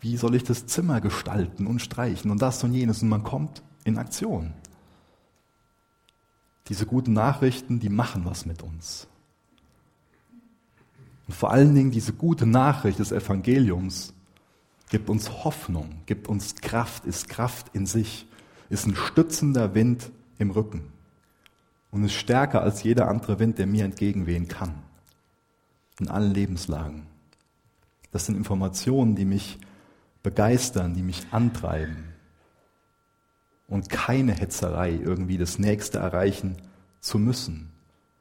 wie 0.00 0.16
soll 0.16 0.34
ich 0.34 0.44
das 0.44 0.66
Zimmer 0.66 1.00
gestalten 1.00 1.66
und 1.66 1.80
streichen 1.80 2.30
und 2.30 2.40
das 2.42 2.62
und 2.64 2.72
jenes 2.72 3.02
und 3.02 3.08
man 3.08 3.24
kommt 3.24 3.62
in 3.84 3.98
Aktion. 3.98 4.52
Diese 6.68 6.86
guten 6.86 7.12
Nachrichten, 7.12 7.78
die 7.78 7.90
machen 7.90 8.24
was 8.24 8.46
mit 8.46 8.62
uns. 8.62 9.06
Und 11.26 11.34
vor 11.34 11.50
allen 11.50 11.74
Dingen 11.74 11.90
diese 11.90 12.12
gute 12.12 12.46
Nachricht 12.46 12.98
des 12.98 13.12
Evangeliums 13.12 14.14
gibt 14.90 15.08
uns 15.08 15.44
Hoffnung, 15.44 16.02
gibt 16.06 16.28
uns 16.28 16.56
Kraft, 16.56 17.04
ist 17.04 17.28
Kraft 17.28 17.74
in 17.74 17.86
sich, 17.86 18.26
ist 18.70 18.86
ein 18.86 18.96
stützender 18.96 19.74
Wind 19.74 20.10
im 20.38 20.50
Rücken 20.50 20.82
und 21.90 22.04
ist 22.04 22.14
stärker 22.14 22.62
als 22.62 22.82
jeder 22.82 23.08
andere 23.08 23.38
Wind, 23.38 23.58
der 23.58 23.66
mir 23.66 23.84
entgegenwehen 23.84 24.48
kann. 24.48 24.74
In 26.00 26.08
allen 26.08 26.34
Lebenslagen. 26.34 27.06
Das 28.10 28.26
sind 28.26 28.36
Informationen, 28.36 29.16
die 29.16 29.24
mich 29.24 29.58
begeistern, 30.22 30.94
die 30.94 31.02
mich 31.02 31.26
antreiben. 31.30 32.12
Und 33.68 33.88
keine 33.88 34.32
Hetzerei, 34.32 34.92
irgendwie 34.92 35.38
das 35.38 35.58
Nächste 35.58 35.98
erreichen 35.98 36.56
zu 37.00 37.18
müssen, 37.18 37.70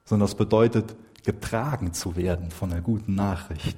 sondern 0.06 0.28
das 0.28 0.36
bedeutet, 0.36 0.96
getragen 1.24 1.94
zu 1.94 2.16
werden 2.16 2.52
von 2.52 2.72
einer 2.72 2.82
guten 2.82 3.16
Nachricht, 3.16 3.78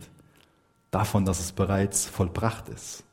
davon, 0.92 1.26
dass 1.26 1.40
es 1.40 1.52
bereits 1.52 2.06
vollbracht 2.06 2.70
ist. 2.70 3.04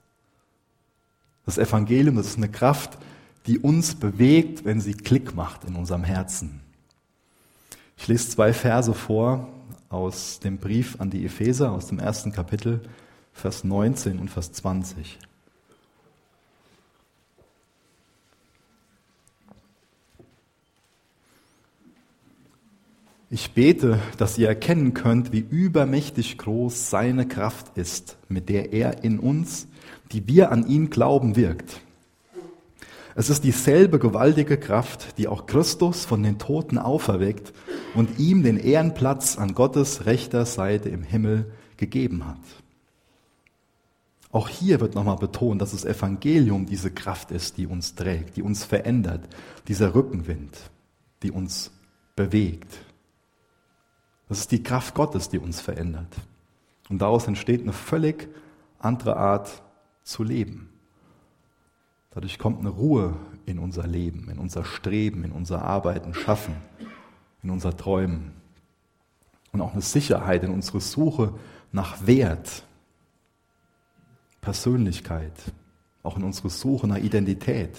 Das 1.44 1.58
Evangelium, 1.58 2.16
das 2.16 2.28
ist 2.28 2.36
eine 2.36 2.48
Kraft, 2.48 2.98
die 3.46 3.58
uns 3.58 3.94
bewegt, 3.96 4.64
wenn 4.64 4.80
sie 4.80 4.94
Klick 4.94 5.34
macht 5.34 5.64
in 5.64 5.74
unserem 5.74 6.04
Herzen. 6.04 6.60
Ich 7.96 8.08
lese 8.08 8.30
zwei 8.30 8.52
Verse 8.52 8.94
vor 8.94 9.48
aus 9.92 10.40
dem 10.40 10.58
Brief 10.58 11.00
an 11.00 11.10
die 11.10 11.24
Epheser, 11.24 11.72
aus 11.72 11.86
dem 11.86 11.98
ersten 11.98 12.32
Kapitel, 12.32 12.80
Vers 13.32 13.64
19 13.64 14.18
und 14.18 14.30
Vers 14.30 14.52
20. 14.52 15.18
Ich 23.30 23.52
bete, 23.52 23.98
dass 24.18 24.36
ihr 24.36 24.48
erkennen 24.48 24.92
könnt, 24.92 25.32
wie 25.32 25.38
übermächtig 25.40 26.36
groß 26.36 26.90
seine 26.90 27.26
Kraft 27.26 27.78
ist, 27.78 28.18
mit 28.28 28.50
der 28.50 28.74
er 28.74 29.04
in 29.04 29.18
uns, 29.18 29.68
die 30.12 30.26
wir 30.26 30.52
an 30.52 30.66
ihn 30.66 30.90
glauben, 30.90 31.34
wirkt. 31.34 31.80
Es 33.14 33.28
ist 33.28 33.44
dieselbe 33.44 33.98
gewaltige 33.98 34.56
Kraft, 34.56 35.18
die 35.18 35.28
auch 35.28 35.46
Christus 35.46 36.04
von 36.04 36.22
den 36.22 36.38
Toten 36.38 36.78
auferweckt 36.78 37.52
und 37.94 38.18
ihm 38.18 38.42
den 38.42 38.56
Ehrenplatz 38.56 39.36
an 39.36 39.54
Gottes 39.54 40.06
rechter 40.06 40.46
Seite 40.46 40.88
im 40.88 41.02
Himmel 41.02 41.52
gegeben 41.76 42.26
hat. 42.26 42.40
Auch 44.30 44.48
hier 44.48 44.80
wird 44.80 44.94
nochmal 44.94 45.16
betont, 45.16 45.60
dass 45.60 45.72
das 45.72 45.84
Evangelium 45.84 46.64
diese 46.64 46.90
Kraft 46.90 47.30
ist, 47.30 47.58
die 47.58 47.66
uns 47.66 47.94
trägt, 47.94 48.36
die 48.36 48.42
uns 48.42 48.64
verändert, 48.64 49.20
dieser 49.68 49.94
Rückenwind, 49.94 50.56
die 51.22 51.30
uns 51.30 51.70
bewegt. 52.16 52.78
Das 54.30 54.38
ist 54.38 54.50
die 54.50 54.62
Kraft 54.62 54.94
Gottes, 54.94 55.28
die 55.28 55.38
uns 55.38 55.60
verändert. 55.60 56.14
Und 56.88 57.02
daraus 57.02 57.26
entsteht 57.26 57.60
eine 57.60 57.74
völlig 57.74 58.28
andere 58.78 59.18
Art 59.18 59.62
zu 60.02 60.22
leben. 60.22 60.71
Dadurch 62.14 62.38
kommt 62.38 62.60
eine 62.60 62.68
Ruhe 62.68 63.16
in 63.46 63.58
unser 63.58 63.86
Leben, 63.86 64.28
in 64.28 64.38
unser 64.38 64.64
Streben, 64.64 65.24
in 65.24 65.32
unser 65.32 65.62
Arbeiten, 65.62 66.12
Schaffen, 66.12 66.56
in 67.42 67.50
unser 67.50 67.76
Träumen. 67.76 68.32
Und 69.50 69.62
auch 69.62 69.72
eine 69.72 69.82
Sicherheit 69.82 70.44
in 70.44 70.50
unsere 70.50 70.80
Suche 70.80 71.34
nach 71.72 72.06
Wert, 72.06 72.64
Persönlichkeit, 74.42 75.32
auch 76.02 76.16
in 76.16 76.24
unsere 76.24 76.50
Suche 76.50 76.86
nach 76.86 76.98
Identität. 76.98 77.78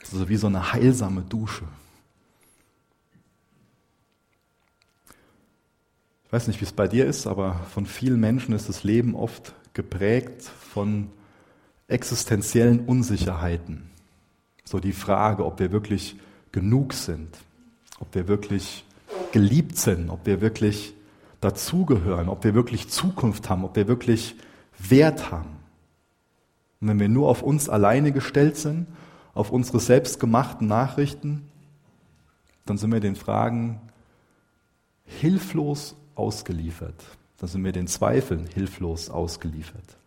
Also 0.00 0.28
wie 0.28 0.36
so 0.36 0.46
eine 0.46 0.72
heilsame 0.72 1.22
Dusche. 1.22 1.64
Ich 6.26 6.32
weiß 6.32 6.46
nicht, 6.46 6.60
wie 6.60 6.64
es 6.64 6.72
bei 6.72 6.86
dir 6.86 7.06
ist, 7.06 7.26
aber 7.26 7.54
von 7.72 7.86
vielen 7.86 8.20
Menschen 8.20 8.54
ist 8.54 8.68
das 8.68 8.84
Leben 8.84 9.16
oft 9.16 9.54
geprägt 9.72 10.42
von 10.42 11.10
existenziellen 11.88 12.80
Unsicherheiten. 12.86 13.90
So 14.64 14.80
die 14.80 14.92
Frage, 14.92 15.44
ob 15.44 15.58
wir 15.58 15.72
wirklich 15.72 16.16
genug 16.52 16.94
sind, 16.94 17.36
ob 18.00 18.14
wir 18.14 18.28
wirklich 18.28 18.84
geliebt 19.32 19.76
sind, 19.76 20.10
ob 20.10 20.26
wir 20.26 20.40
wirklich 20.40 20.94
dazugehören, 21.40 22.28
ob 22.28 22.44
wir 22.44 22.54
wirklich 22.54 22.88
Zukunft 22.88 23.50
haben, 23.50 23.64
ob 23.64 23.76
wir 23.76 23.86
wirklich 23.86 24.36
Wert 24.78 25.30
haben. 25.30 25.56
Und 26.80 26.88
wenn 26.88 27.00
wir 27.00 27.08
nur 27.08 27.28
auf 27.28 27.42
uns 27.42 27.68
alleine 27.68 28.12
gestellt 28.12 28.56
sind, 28.56 28.86
auf 29.34 29.50
unsere 29.50 29.80
selbstgemachten 29.80 30.66
Nachrichten, 30.66 31.48
dann 32.66 32.78
sind 32.78 32.92
wir 32.92 33.00
den 33.00 33.16
Fragen 33.16 33.80
hilflos 35.04 35.96
ausgeliefert. 36.14 37.04
Dann 37.38 37.48
sind 37.48 37.64
wir 37.64 37.72
den 37.72 37.88
Zweifeln 37.88 38.46
hilflos 38.46 39.10
ausgeliefert. 39.10 39.98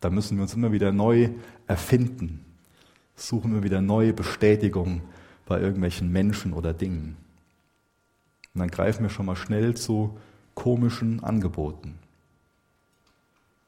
Da 0.00 0.10
müssen 0.10 0.36
wir 0.36 0.42
uns 0.42 0.54
immer 0.54 0.72
wieder 0.72 0.92
neu 0.92 1.30
erfinden, 1.66 2.44
suchen 3.14 3.54
wir 3.54 3.62
wieder 3.62 3.80
neue 3.80 4.12
Bestätigung 4.12 5.02
bei 5.46 5.60
irgendwelchen 5.60 6.12
Menschen 6.12 6.52
oder 6.52 6.74
Dingen. 6.74 7.16
Und 8.54 8.60
dann 8.60 8.70
greifen 8.70 9.02
wir 9.02 9.10
schon 9.10 9.26
mal 9.26 9.36
schnell 9.36 9.74
zu 9.76 10.18
komischen 10.54 11.22
Angeboten. 11.22 11.98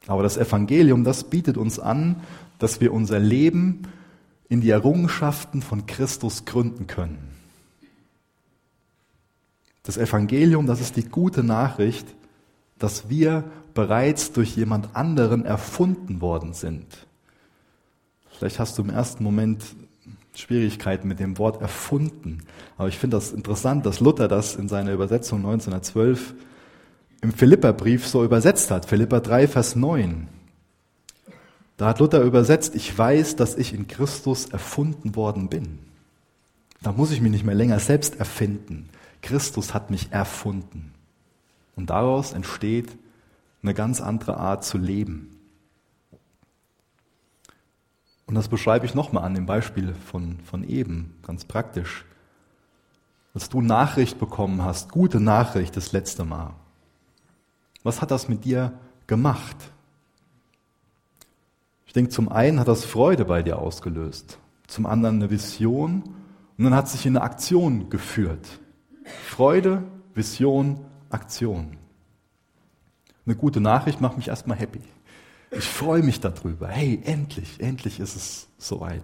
Aber 0.07 0.23
das 0.23 0.37
Evangelium, 0.37 1.03
das 1.03 1.29
bietet 1.29 1.57
uns 1.57 1.79
an, 1.79 2.21
dass 2.57 2.81
wir 2.81 2.93
unser 2.93 3.19
Leben 3.19 3.83
in 4.49 4.61
die 4.61 4.71
Errungenschaften 4.71 5.61
von 5.61 5.85
Christus 5.85 6.45
gründen 6.45 6.87
können. 6.87 7.19
Das 9.83 9.97
Evangelium, 9.97 10.67
das 10.67 10.81
ist 10.81 10.95
die 10.95 11.05
gute 11.05 11.43
Nachricht, 11.43 12.07
dass 12.77 13.09
wir 13.09 13.43
bereits 13.79 14.33
durch 14.33 14.57
jemand 14.57 14.93
anderen 14.93 15.45
erfunden 15.45 16.19
worden 16.19 16.51
sind. 16.53 16.85
Vielleicht 18.37 18.59
hast 18.59 18.77
du 18.77 18.81
im 18.81 18.89
ersten 18.89 19.23
Moment 19.23 19.63
Schwierigkeiten 20.35 21.07
mit 21.07 21.21
dem 21.21 21.37
Wort 21.37 21.61
erfunden. 21.61 22.39
Aber 22.77 22.89
ich 22.89 22.97
finde 22.97 23.15
das 23.15 23.31
interessant, 23.31 23.85
dass 23.85 24.01
Luther 24.01 24.27
das 24.27 24.57
in 24.57 24.67
seiner 24.67 24.91
Übersetzung 24.91 25.39
1912 25.39 26.33
im 27.21 27.31
Philipperbrief 27.31 28.05
so 28.05 28.25
übersetzt 28.25 28.69
hat. 28.69 28.85
Philipper 28.85 29.21
3, 29.21 29.47
Vers 29.47 29.77
9. 29.77 30.27
Da 31.77 31.87
hat 31.87 31.99
Luther 31.99 32.21
übersetzt, 32.21 32.75
ich 32.75 32.97
weiß, 32.97 33.37
dass 33.37 33.55
ich 33.55 33.73
in 33.73 33.87
Christus 33.87 34.47
erfunden 34.47 35.15
worden 35.15 35.47
bin. 35.47 35.79
Da 36.81 36.91
muss 36.91 37.11
ich 37.11 37.21
mich 37.21 37.31
nicht 37.31 37.45
mehr 37.45 37.55
länger 37.55 37.79
selbst 37.79 38.19
erfinden. 38.19 38.89
Christus 39.21 39.73
hat 39.73 39.89
mich 39.89 40.11
erfunden. 40.11 40.91
Und 41.77 41.89
daraus 41.91 42.33
entsteht 42.33 42.89
eine 43.61 43.73
ganz 43.73 44.01
andere 44.01 44.37
Art 44.37 44.63
zu 44.63 44.77
leben. 44.77 45.35
Und 48.25 48.35
das 48.35 48.47
beschreibe 48.47 48.85
ich 48.85 48.93
nochmal 48.93 49.23
an 49.23 49.33
dem 49.33 49.47
Beispiel 49.47 49.95
von, 49.95 50.39
von 50.41 50.63
eben, 50.63 51.17
ganz 51.23 51.45
praktisch. 51.45 52.05
Als 53.33 53.49
du 53.49 53.61
Nachricht 53.61 54.19
bekommen 54.19 54.63
hast, 54.63 54.91
gute 54.91 55.19
Nachricht 55.19 55.75
das 55.75 55.91
letzte 55.93 56.25
Mal, 56.25 56.53
was 57.81 58.01
hat 58.01 58.11
das 58.11 58.29
mit 58.29 58.45
dir 58.45 58.73
gemacht? 59.07 59.57
Ich 61.87 61.93
denke, 61.93 62.11
zum 62.11 62.29
einen 62.29 62.59
hat 62.59 62.67
das 62.67 62.85
Freude 62.85 63.25
bei 63.25 63.41
dir 63.41 63.57
ausgelöst, 63.57 64.37
zum 64.67 64.85
anderen 64.85 65.15
eine 65.15 65.31
Vision 65.31 66.03
und 66.55 66.63
dann 66.63 66.75
hat 66.75 66.87
sich 66.87 67.07
in 67.07 67.17
eine 67.17 67.25
Aktion 67.25 67.89
geführt. 67.89 68.59
Freude, 69.25 69.83
Vision, 70.13 70.85
Aktion. 71.09 71.78
Eine 73.29 73.37
gute 73.37 73.61
Nachricht 73.61 74.01
macht 74.01 74.17
mich 74.17 74.29
erstmal 74.29 74.57
happy. 74.57 74.81
Ich 75.51 75.69
freue 75.69 76.01
mich 76.01 76.19
darüber. 76.19 76.67
Hey, 76.67 76.99
endlich, 77.05 77.59
endlich 77.59 77.99
ist 77.99 78.15
es 78.15 78.47
soweit. 78.57 79.03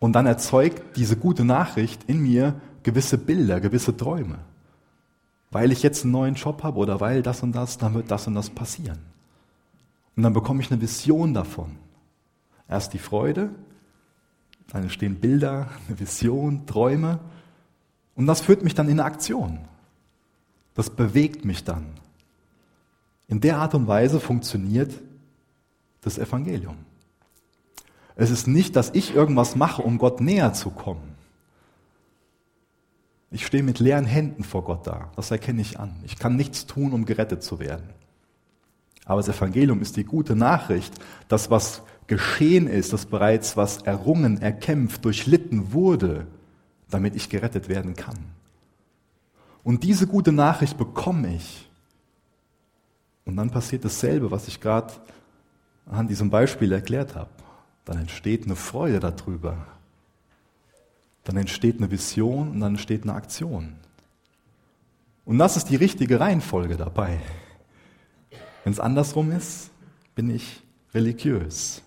Und 0.00 0.14
dann 0.14 0.26
erzeugt 0.26 0.96
diese 0.96 1.16
gute 1.16 1.44
Nachricht 1.44 2.02
in 2.08 2.20
mir 2.20 2.60
gewisse 2.82 3.18
Bilder, 3.18 3.60
gewisse 3.60 3.96
Träume. 3.96 4.40
Weil 5.52 5.70
ich 5.70 5.84
jetzt 5.84 6.02
einen 6.02 6.10
neuen 6.10 6.34
Job 6.34 6.64
habe 6.64 6.78
oder 6.78 7.00
weil 7.00 7.22
das 7.22 7.44
und 7.44 7.52
das, 7.52 7.78
dann 7.78 7.94
wird 7.94 8.10
das 8.10 8.26
und 8.26 8.34
das 8.34 8.50
passieren. 8.50 8.98
Und 10.16 10.24
dann 10.24 10.32
bekomme 10.32 10.60
ich 10.60 10.72
eine 10.72 10.80
Vision 10.80 11.34
davon. 11.34 11.76
Erst 12.68 12.94
die 12.94 12.98
Freude, 12.98 13.50
dann 14.72 14.82
entstehen 14.82 15.20
Bilder, 15.20 15.68
eine 15.86 16.00
Vision, 16.00 16.66
Träume. 16.66 17.20
Und 18.16 18.26
das 18.26 18.40
führt 18.40 18.64
mich 18.64 18.74
dann 18.74 18.88
in 18.88 18.98
eine 18.98 19.04
Aktion. 19.04 19.60
Das 20.74 20.90
bewegt 20.90 21.44
mich 21.44 21.62
dann. 21.62 21.86
In 23.28 23.40
der 23.40 23.58
Art 23.58 23.74
und 23.74 23.86
Weise 23.86 24.20
funktioniert 24.20 24.92
das 26.00 26.18
Evangelium. 26.18 26.76
Es 28.16 28.30
ist 28.30 28.48
nicht, 28.48 28.74
dass 28.74 28.90
ich 28.94 29.14
irgendwas 29.14 29.54
mache, 29.54 29.82
um 29.82 29.98
Gott 29.98 30.20
näher 30.20 30.52
zu 30.54 30.70
kommen. 30.70 31.14
Ich 33.30 33.44
stehe 33.44 33.62
mit 33.62 33.78
leeren 33.78 34.06
Händen 34.06 34.42
vor 34.42 34.64
Gott 34.64 34.86
da. 34.86 35.12
Das 35.14 35.30
erkenne 35.30 35.60
ich 35.60 35.78
an. 35.78 35.94
Ich 36.04 36.18
kann 36.18 36.34
nichts 36.34 36.66
tun, 36.66 36.92
um 36.92 37.04
gerettet 37.04 37.42
zu 37.42 37.60
werden. 37.60 37.90
Aber 39.04 39.20
das 39.20 39.28
Evangelium 39.28 39.82
ist 39.82 39.96
die 39.96 40.04
gute 40.04 40.34
Nachricht, 40.34 40.94
dass 41.28 41.50
was 41.50 41.82
geschehen 42.06 42.66
ist, 42.66 42.92
dass 42.92 43.06
bereits 43.06 43.56
was 43.56 43.82
errungen, 43.82 44.40
erkämpft, 44.40 45.04
durchlitten 45.04 45.72
wurde, 45.72 46.26
damit 46.90 47.14
ich 47.14 47.28
gerettet 47.28 47.68
werden 47.68 47.94
kann. 47.94 48.18
Und 49.62 49.84
diese 49.84 50.06
gute 50.06 50.32
Nachricht 50.32 50.78
bekomme 50.78 51.34
ich. 51.34 51.67
Und 53.28 53.36
dann 53.36 53.50
passiert 53.50 53.84
dasselbe, 53.84 54.30
was 54.30 54.48
ich 54.48 54.58
gerade 54.58 54.94
an 55.84 56.08
diesem 56.08 56.30
Beispiel 56.30 56.72
erklärt 56.72 57.14
habe. 57.14 57.28
Dann 57.84 57.98
entsteht 57.98 58.46
eine 58.46 58.56
Freude 58.56 59.00
darüber. 59.00 59.66
Dann 61.24 61.36
entsteht 61.36 61.76
eine 61.76 61.90
Vision 61.90 62.52
und 62.52 62.60
dann 62.60 62.72
entsteht 62.72 63.02
eine 63.02 63.12
Aktion. 63.12 63.74
Und 65.26 65.36
das 65.36 65.58
ist 65.58 65.66
die 65.68 65.76
richtige 65.76 66.18
Reihenfolge 66.18 66.78
dabei. 66.78 67.20
Wenn 68.64 68.72
es 68.72 68.80
andersrum 68.80 69.30
ist, 69.30 69.68
bin 70.14 70.30
ich 70.30 70.62
religiös. 70.94 71.82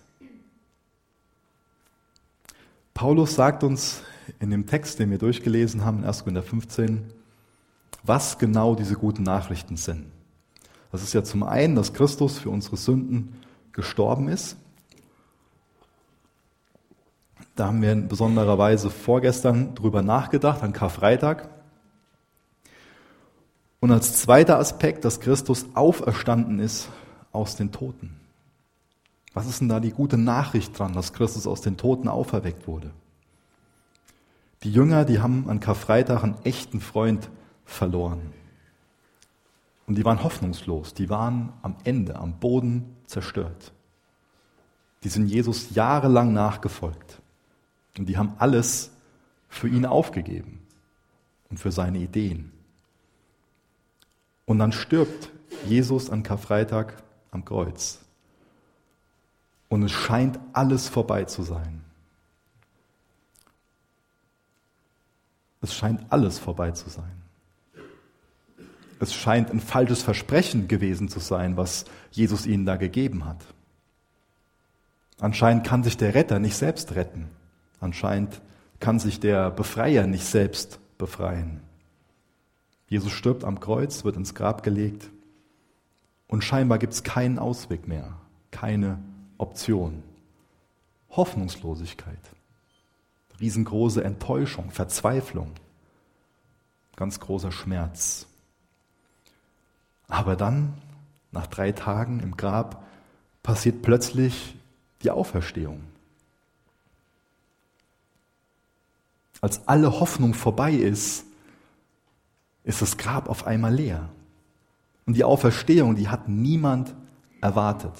Paulus 2.94 3.34
sagt 3.34 3.64
uns 3.64 4.00
in 4.38 4.50
dem 4.50 4.68
Text, 4.68 5.00
den 5.00 5.10
wir 5.10 5.18
durchgelesen 5.18 5.84
haben, 5.84 5.98
in 5.98 6.04
1. 6.04 6.20
Korinther 6.20 6.44
15, 6.44 7.12
was 8.04 8.38
genau 8.38 8.76
diese 8.76 8.94
guten 8.94 9.24
Nachrichten 9.24 9.76
sind. 9.76 10.06
Das 10.92 11.02
ist 11.02 11.14
ja 11.14 11.24
zum 11.24 11.42
einen, 11.42 11.74
dass 11.74 11.94
Christus 11.94 12.38
für 12.38 12.50
unsere 12.50 12.76
Sünden 12.76 13.40
gestorben 13.72 14.28
ist. 14.28 14.56
Da 17.56 17.66
haben 17.66 17.82
wir 17.82 17.92
in 17.92 18.08
besonderer 18.08 18.58
Weise 18.58 18.90
vorgestern 18.90 19.74
drüber 19.74 20.02
nachgedacht, 20.02 20.62
an 20.62 20.72
Karfreitag. 20.72 21.48
Und 23.80 23.90
als 23.90 24.20
zweiter 24.20 24.58
Aspekt, 24.58 25.04
dass 25.04 25.20
Christus 25.20 25.66
auferstanden 25.74 26.60
ist 26.60 26.88
aus 27.32 27.56
den 27.56 27.72
Toten. 27.72 28.14
Was 29.34 29.48
ist 29.48 29.60
denn 29.60 29.68
da 29.70 29.80
die 29.80 29.92
gute 29.92 30.18
Nachricht 30.18 30.78
dran, 30.78 30.92
dass 30.92 31.14
Christus 31.14 31.46
aus 31.46 31.62
den 31.62 31.78
Toten 31.78 32.06
auferweckt 32.06 32.66
wurde? 32.66 32.90
Die 34.62 34.72
Jünger, 34.72 35.04
die 35.04 35.20
haben 35.20 35.48
an 35.48 35.58
Karfreitag 35.58 36.22
einen 36.22 36.36
echten 36.44 36.80
Freund 36.80 37.30
verloren. 37.64 38.20
Und 39.92 39.96
die 39.96 40.06
waren 40.06 40.24
hoffnungslos, 40.24 40.94
die 40.94 41.10
waren 41.10 41.52
am 41.60 41.76
Ende, 41.84 42.16
am 42.16 42.40
Boden 42.40 42.96
zerstört. 43.04 43.74
Die 45.04 45.10
sind 45.10 45.26
Jesus 45.26 45.74
jahrelang 45.74 46.32
nachgefolgt. 46.32 47.20
Und 47.98 48.06
die 48.06 48.16
haben 48.16 48.34
alles 48.38 48.90
für 49.50 49.68
ihn 49.68 49.84
aufgegeben 49.84 50.66
und 51.50 51.58
für 51.60 51.70
seine 51.70 51.98
Ideen. 51.98 52.52
Und 54.46 54.60
dann 54.60 54.72
stirbt 54.72 55.28
Jesus 55.66 56.08
an 56.08 56.22
Karfreitag 56.22 57.02
am 57.30 57.44
Kreuz. 57.44 58.00
Und 59.68 59.82
es 59.82 59.92
scheint 59.92 60.40
alles 60.54 60.88
vorbei 60.88 61.24
zu 61.24 61.42
sein. 61.42 61.84
Es 65.60 65.74
scheint 65.74 66.10
alles 66.10 66.38
vorbei 66.38 66.70
zu 66.70 66.88
sein. 66.88 67.21
Es 69.02 69.12
scheint 69.14 69.50
ein 69.50 69.58
falsches 69.58 70.00
Versprechen 70.00 70.68
gewesen 70.68 71.08
zu 71.08 71.18
sein, 71.18 71.56
was 71.56 71.86
Jesus 72.12 72.46
ihnen 72.46 72.66
da 72.66 72.76
gegeben 72.76 73.24
hat. 73.24 73.44
Anscheinend 75.18 75.66
kann 75.66 75.82
sich 75.82 75.96
der 75.96 76.14
Retter 76.14 76.38
nicht 76.38 76.54
selbst 76.54 76.94
retten. 76.94 77.28
Anscheinend 77.80 78.40
kann 78.78 79.00
sich 79.00 79.18
der 79.18 79.50
Befreier 79.50 80.06
nicht 80.06 80.24
selbst 80.24 80.78
befreien. 80.98 81.62
Jesus 82.86 83.10
stirbt 83.10 83.42
am 83.42 83.58
Kreuz, 83.58 84.04
wird 84.04 84.14
ins 84.14 84.36
Grab 84.36 84.62
gelegt 84.62 85.10
und 86.28 86.44
scheinbar 86.44 86.78
gibt 86.78 86.92
es 86.92 87.02
keinen 87.02 87.40
Ausweg 87.40 87.88
mehr, 87.88 88.14
keine 88.52 89.00
Option. 89.36 90.04
Hoffnungslosigkeit, 91.10 92.20
riesengroße 93.40 94.04
Enttäuschung, 94.04 94.70
Verzweiflung, 94.70 95.50
ganz 96.94 97.18
großer 97.18 97.50
Schmerz. 97.50 98.28
Aber 100.12 100.36
dann, 100.36 100.74
nach 101.30 101.46
drei 101.46 101.72
Tagen 101.72 102.20
im 102.20 102.36
Grab, 102.36 102.84
passiert 103.42 103.80
plötzlich 103.80 104.54
die 105.02 105.10
Auferstehung. 105.10 105.80
Als 109.40 109.66
alle 109.66 110.00
Hoffnung 110.00 110.34
vorbei 110.34 110.74
ist, 110.74 111.24
ist 112.62 112.82
das 112.82 112.98
Grab 112.98 113.30
auf 113.30 113.46
einmal 113.46 113.74
leer. 113.74 114.10
Und 115.06 115.16
die 115.16 115.24
Auferstehung, 115.24 115.96
die 115.96 116.10
hat 116.10 116.28
niemand 116.28 116.94
erwartet. 117.40 117.94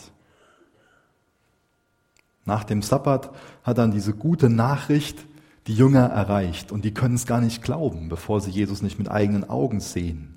Nach 2.45 2.63
dem 2.63 2.83
Sabbat 2.83 3.31
hat 3.65 3.79
dann 3.79 3.91
diese 3.91 4.13
gute 4.13 4.51
Nachricht 4.51 5.25
die 5.67 5.75
Jünger 5.75 6.09
erreicht 6.09 6.73
und 6.73 6.85
die 6.85 6.93
können 6.93 7.15
es 7.15 7.25
gar 7.25 7.41
nicht 7.41 7.63
glauben, 7.63 8.11
bevor 8.11 8.43
sie 8.43 8.51
Jesus 8.51 8.83
nicht 8.83 8.99
mit 8.99 9.11
eigenen 9.11 9.49
Augen 9.49 9.81
sehen. 9.81 10.37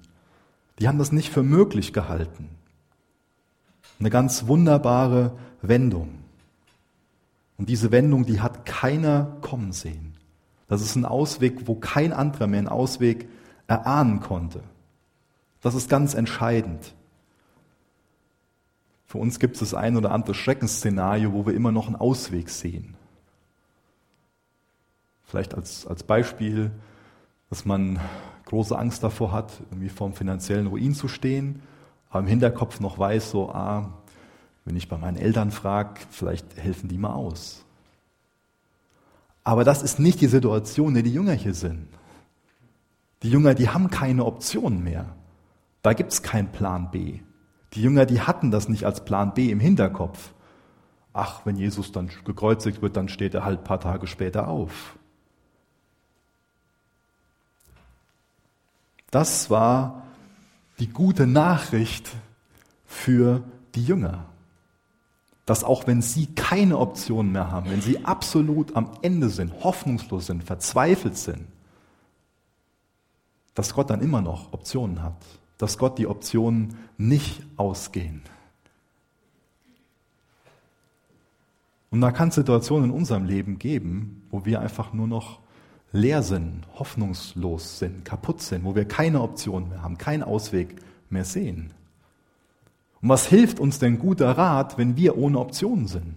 Die 0.79 0.87
haben 0.87 0.97
das 0.97 1.11
nicht 1.11 1.31
für 1.31 1.43
möglich 1.43 1.93
gehalten. 1.93 2.49
Eine 3.99 4.09
ganz 4.09 4.47
wunderbare 4.47 5.37
Wendung. 5.61 6.19
Und 7.57 7.69
diese 7.69 7.91
Wendung, 7.91 8.25
die 8.25 8.41
hat 8.41 8.65
keiner 8.65 9.37
kommen 9.41 9.71
sehen. 9.71 10.15
Das 10.67 10.81
ist 10.81 10.95
ein 10.95 11.05
Ausweg, 11.05 11.67
wo 11.67 11.75
kein 11.75 12.11
anderer 12.11 12.47
mehr 12.47 12.59
einen 12.59 12.67
Ausweg 12.67 13.29
erahnen 13.67 14.19
konnte. 14.19 14.61
Das 15.61 15.75
ist 15.75 15.89
ganz 15.89 16.13
entscheidend. 16.13 16.93
Für 19.05 19.19
uns 19.19 19.39
gibt 19.39 19.55
es 19.55 19.59
das 19.61 19.73
ein 19.73 19.95
oder 19.95 20.11
andere 20.11 20.33
Schreckensszenario, 20.33 21.31
wo 21.31 21.45
wir 21.45 21.53
immer 21.53 21.71
noch 21.71 21.87
einen 21.87 21.95
Ausweg 21.95 22.49
sehen. 22.49 22.95
Vielleicht 25.23 25.53
als, 25.53 25.87
als 25.87 26.03
Beispiel, 26.03 26.71
dass 27.49 27.65
man 27.65 27.99
große 28.45 28.77
Angst 28.77 29.03
davor 29.03 29.31
hat, 29.31 29.51
irgendwie 29.71 29.89
vorm 29.89 30.13
finanziellen 30.13 30.67
Ruin 30.67 30.93
zu 30.93 31.07
stehen, 31.07 31.61
aber 32.09 32.21
im 32.21 32.27
Hinterkopf 32.27 32.79
noch 32.79 32.97
weiß, 32.97 33.31
so, 33.31 33.49
ah, 33.49 33.91
wenn 34.63 34.75
ich 34.75 34.89
bei 34.89 34.97
meinen 34.97 35.17
Eltern 35.17 35.51
frage, 35.51 36.01
vielleicht 36.09 36.57
helfen 36.57 36.87
die 36.87 36.97
mal 36.97 37.13
aus. 37.13 37.65
Aber 39.43 39.63
das 39.63 39.83
ist 39.83 39.99
nicht 39.99 40.21
die 40.21 40.27
Situation, 40.27 40.89
in 40.89 40.93
der 40.95 41.03
die 41.03 41.13
Jünger 41.13 41.33
hier 41.33 41.53
sind. 41.53 41.87
Die 43.21 43.29
Jünger, 43.29 43.53
die 43.53 43.69
haben 43.69 43.89
keine 43.89 44.25
Optionen 44.25 44.83
mehr. 44.83 45.15
Da 45.83 45.93
gibt 45.93 46.13
es 46.13 46.23
keinen 46.23 46.51
Plan 46.51 46.89
B. 46.89 47.19
Die 47.73 47.81
Jünger, 47.81 48.05
die 48.05 48.21
hatten 48.21 48.49
das 48.49 48.69
nicht 48.69 48.85
als 48.85 49.05
Plan 49.05 49.33
B 49.33 49.51
im 49.51 49.59
Hinterkopf. 49.59 50.33
Ach, 51.13 51.45
wenn 51.45 51.57
Jesus 51.57 51.91
dann 51.91 52.09
gekreuzigt 52.25 52.81
wird, 52.81 52.97
dann 52.97 53.07
steht 53.07 53.35
er 53.35 53.45
halt 53.45 53.59
ein 53.59 53.63
paar 53.63 53.79
Tage 53.79 54.07
später 54.07 54.47
auf. 54.47 54.97
Das 59.15 59.49
war 59.49 60.03
die 60.77 60.89
gute 60.89 61.25
Nachricht 61.25 62.11
für 62.85 63.45
die 63.73 63.85
Jünger. 63.85 64.25
Dass 65.45 65.63
auch 65.63 65.87
wenn 65.87 66.01
sie 66.01 66.25
keine 66.35 66.77
Optionen 66.77 67.31
mehr 67.31 67.49
haben, 67.49 67.71
wenn 67.71 67.79
sie 67.79 68.03
absolut 68.03 68.75
am 68.75 68.91
Ende 69.03 69.29
sind, 69.29 69.63
hoffnungslos 69.63 70.25
sind, 70.25 70.43
verzweifelt 70.43 71.15
sind, 71.15 71.47
dass 73.53 73.73
Gott 73.73 73.89
dann 73.89 74.01
immer 74.01 74.21
noch 74.21 74.51
Optionen 74.51 75.01
hat. 75.01 75.15
Dass 75.59 75.77
Gott 75.77 75.97
die 75.97 76.07
Optionen 76.07 76.75
nicht 76.97 77.41
ausgehen. 77.55 78.21
Und 81.89 82.01
da 82.01 82.11
kann 82.11 82.27
es 82.27 82.35
Situationen 82.35 82.89
in 82.89 82.97
unserem 82.97 83.23
Leben 83.23 83.59
geben, 83.59 84.27
wo 84.29 84.43
wir 84.43 84.59
einfach 84.59 84.91
nur 84.91 85.07
noch 85.07 85.39
leer 85.95 86.23
sind, 86.23 86.63
hoffnungslos 86.77 87.79
sind, 87.79 88.05
kaputt 88.05 88.41
sind, 88.41 88.63
wo 88.63 88.75
wir 88.75 88.85
keine 88.85 89.21
Option 89.21 89.69
mehr 89.69 89.81
haben, 89.81 89.97
keinen 89.97 90.23
Ausweg 90.23 90.75
mehr 91.09 91.25
sehen. 91.25 91.73
Und 93.01 93.09
was 93.09 93.27
hilft 93.27 93.59
uns 93.59 93.79
denn 93.79 93.99
guter 93.99 94.31
Rat, 94.31 94.77
wenn 94.77 94.97
wir 94.97 95.17
ohne 95.17 95.39
Optionen 95.39 95.87
sind? 95.87 96.15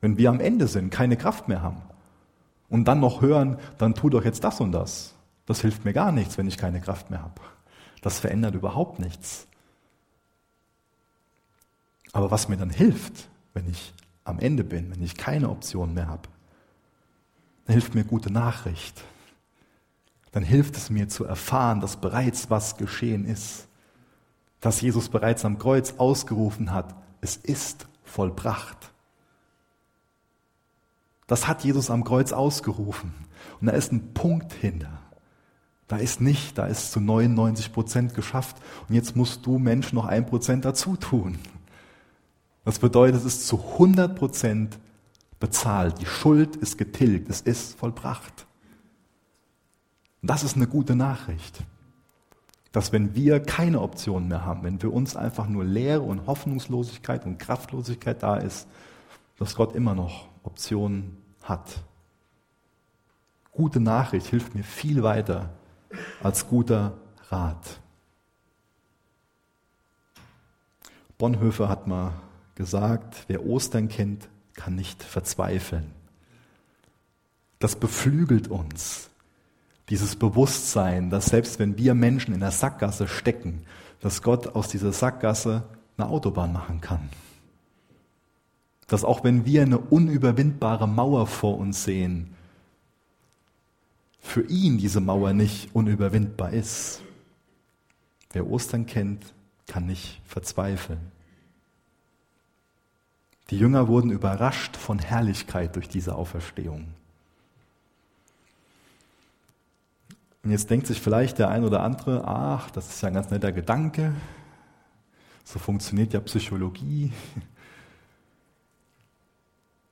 Wenn 0.00 0.16
wir 0.16 0.30
am 0.30 0.40
Ende 0.40 0.66
sind, 0.66 0.90
keine 0.90 1.16
Kraft 1.16 1.48
mehr 1.48 1.62
haben? 1.62 1.82
Und 2.68 2.86
dann 2.86 3.00
noch 3.00 3.20
hören, 3.20 3.58
dann 3.78 3.94
tu 3.94 4.08
doch 4.08 4.24
jetzt 4.24 4.44
das 4.44 4.60
und 4.60 4.72
das. 4.72 5.14
Das 5.46 5.60
hilft 5.60 5.84
mir 5.84 5.92
gar 5.92 6.12
nichts, 6.12 6.38
wenn 6.38 6.46
ich 6.46 6.56
keine 6.56 6.80
Kraft 6.80 7.10
mehr 7.10 7.22
habe. 7.22 7.40
Das 8.00 8.18
verändert 8.18 8.54
überhaupt 8.54 8.98
nichts. 8.98 9.46
Aber 12.12 12.30
was 12.30 12.48
mir 12.48 12.56
dann 12.56 12.70
hilft, 12.70 13.28
wenn 13.52 13.68
ich 13.68 13.92
am 14.24 14.38
Ende 14.38 14.64
bin, 14.64 14.90
wenn 14.90 15.02
ich 15.02 15.16
keine 15.16 15.50
Option 15.50 15.94
mehr 15.94 16.08
habe, 16.08 16.28
dann 17.66 17.74
hilft 17.74 17.94
mir 17.94 18.04
gute 18.04 18.32
Nachricht. 18.32 19.02
Dann 20.32 20.42
hilft 20.42 20.76
es 20.76 20.90
mir 20.90 21.08
zu 21.08 21.24
erfahren, 21.24 21.80
dass 21.80 21.96
bereits 21.96 22.50
was 22.50 22.76
geschehen 22.76 23.24
ist. 23.24 23.68
Dass 24.60 24.80
Jesus 24.80 25.08
bereits 25.08 25.44
am 25.44 25.58
Kreuz 25.58 25.94
ausgerufen 25.98 26.72
hat, 26.72 26.94
es 27.20 27.36
ist 27.36 27.86
vollbracht. 28.04 28.92
Das 31.26 31.48
hat 31.48 31.64
Jesus 31.64 31.90
am 31.90 32.04
Kreuz 32.04 32.32
ausgerufen. 32.32 33.14
Und 33.60 33.66
da 33.68 33.72
ist 33.72 33.92
ein 33.92 34.14
Punkt 34.14 34.52
hinter. 34.52 34.98
Da 35.88 35.96
ist 35.96 36.20
nicht, 36.20 36.56
da 36.56 36.66
ist 36.66 36.92
zu 36.92 37.00
99 37.00 37.72
Prozent 37.72 38.14
geschafft. 38.14 38.56
Und 38.88 38.94
jetzt 38.94 39.16
musst 39.16 39.44
du 39.44 39.58
Mensch 39.58 39.92
noch 39.92 40.06
ein 40.06 40.26
Prozent 40.26 40.64
dazu 40.64 40.96
tun. 40.96 41.38
Das 42.64 42.78
bedeutet, 42.78 43.16
es 43.16 43.24
ist 43.24 43.46
zu 43.46 43.58
100 43.58 44.16
Prozent 44.16 44.78
bezahlt. 45.42 46.00
Die 46.00 46.06
Schuld 46.06 46.54
ist 46.54 46.78
getilgt. 46.78 47.28
Es 47.28 47.40
ist 47.40 47.76
vollbracht. 47.76 48.46
Und 50.22 50.30
das 50.30 50.44
ist 50.44 50.54
eine 50.54 50.68
gute 50.68 50.94
Nachricht. 50.94 51.64
Dass 52.70 52.92
wenn 52.92 53.16
wir 53.16 53.40
keine 53.40 53.80
Optionen 53.80 54.28
mehr 54.28 54.46
haben, 54.46 54.62
wenn 54.62 54.78
für 54.78 54.90
uns 54.90 55.16
einfach 55.16 55.48
nur 55.48 55.64
Leere 55.64 56.02
und 56.02 56.28
Hoffnungslosigkeit 56.28 57.26
und 57.26 57.38
Kraftlosigkeit 57.38 58.22
da 58.22 58.36
ist, 58.36 58.68
dass 59.36 59.56
Gott 59.56 59.74
immer 59.74 59.96
noch 59.96 60.28
Optionen 60.44 61.16
hat. 61.42 61.82
Gute 63.50 63.80
Nachricht 63.80 64.28
hilft 64.28 64.54
mir 64.54 64.62
viel 64.62 65.02
weiter 65.02 65.50
als 66.22 66.46
guter 66.46 66.96
Rat. 67.30 67.80
Bonhoeffer 71.18 71.68
hat 71.68 71.88
mal 71.88 72.12
gesagt, 72.54 73.24
wer 73.26 73.44
Ostern 73.44 73.88
kennt, 73.88 74.28
kann 74.54 74.74
nicht 74.74 75.02
verzweifeln. 75.02 75.90
Das 77.58 77.76
beflügelt 77.76 78.48
uns, 78.48 79.08
dieses 79.88 80.16
Bewusstsein, 80.16 81.10
dass 81.10 81.26
selbst 81.26 81.58
wenn 81.58 81.78
wir 81.78 81.94
Menschen 81.94 82.34
in 82.34 82.40
der 82.40 82.50
Sackgasse 82.50 83.08
stecken, 83.08 83.64
dass 84.00 84.22
Gott 84.22 84.54
aus 84.54 84.68
dieser 84.68 84.92
Sackgasse 84.92 85.62
eine 85.96 86.08
Autobahn 86.08 86.52
machen 86.52 86.80
kann. 86.80 87.08
Dass 88.88 89.04
auch 89.04 89.24
wenn 89.24 89.44
wir 89.44 89.62
eine 89.62 89.78
unüberwindbare 89.78 90.88
Mauer 90.88 91.26
vor 91.26 91.58
uns 91.58 91.84
sehen, 91.84 92.34
für 94.22 94.42
ihn 94.48 94.78
diese 94.78 95.00
Mauer 95.00 95.32
nicht 95.32 95.74
unüberwindbar 95.74 96.52
ist. 96.52 97.02
Wer 98.32 98.46
Ostern 98.46 98.86
kennt, 98.86 99.34
kann 99.66 99.86
nicht 99.86 100.20
verzweifeln. 100.24 101.00
Die 103.52 103.58
Jünger 103.58 103.86
wurden 103.86 104.10
überrascht 104.10 104.78
von 104.78 104.98
Herrlichkeit 104.98 105.76
durch 105.76 105.86
diese 105.86 106.14
Auferstehung. 106.14 106.86
Und 110.42 110.50
jetzt 110.50 110.70
denkt 110.70 110.86
sich 110.86 110.98
vielleicht 111.02 111.38
der 111.38 111.50
ein 111.50 111.62
oder 111.62 111.82
andere, 111.82 112.26
ach, 112.26 112.70
das 112.70 112.88
ist 112.88 113.02
ja 113.02 113.08
ein 113.08 113.14
ganz 113.14 113.30
netter 113.30 113.52
Gedanke. 113.52 114.14
So 115.44 115.58
funktioniert 115.58 116.14
ja 116.14 116.20
Psychologie. 116.20 117.12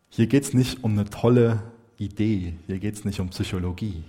Hier 0.08 0.26
geht 0.26 0.44
es 0.44 0.54
nicht 0.54 0.82
um 0.82 0.92
eine 0.92 1.10
tolle 1.10 1.62
Idee, 1.98 2.54
hier 2.66 2.78
geht 2.78 2.94
es 2.94 3.04
nicht 3.04 3.20
um 3.20 3.28
Psychologie. 3.28 4.02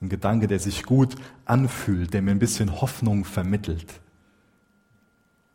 Ein 0.00 0.08
Gedanke, 0.08 0.46
der 0.46 0.60
sich 0.60 0.84
gut 0.84 1.16
anfühlt, 1.44 2.14
der 2.14 2.22
mir 2.22 2.30
ein 2.30 2.38
bisschen 2.38 2.80
Hoffnung 2.80 3.24
vermittelt. 3.24 4.00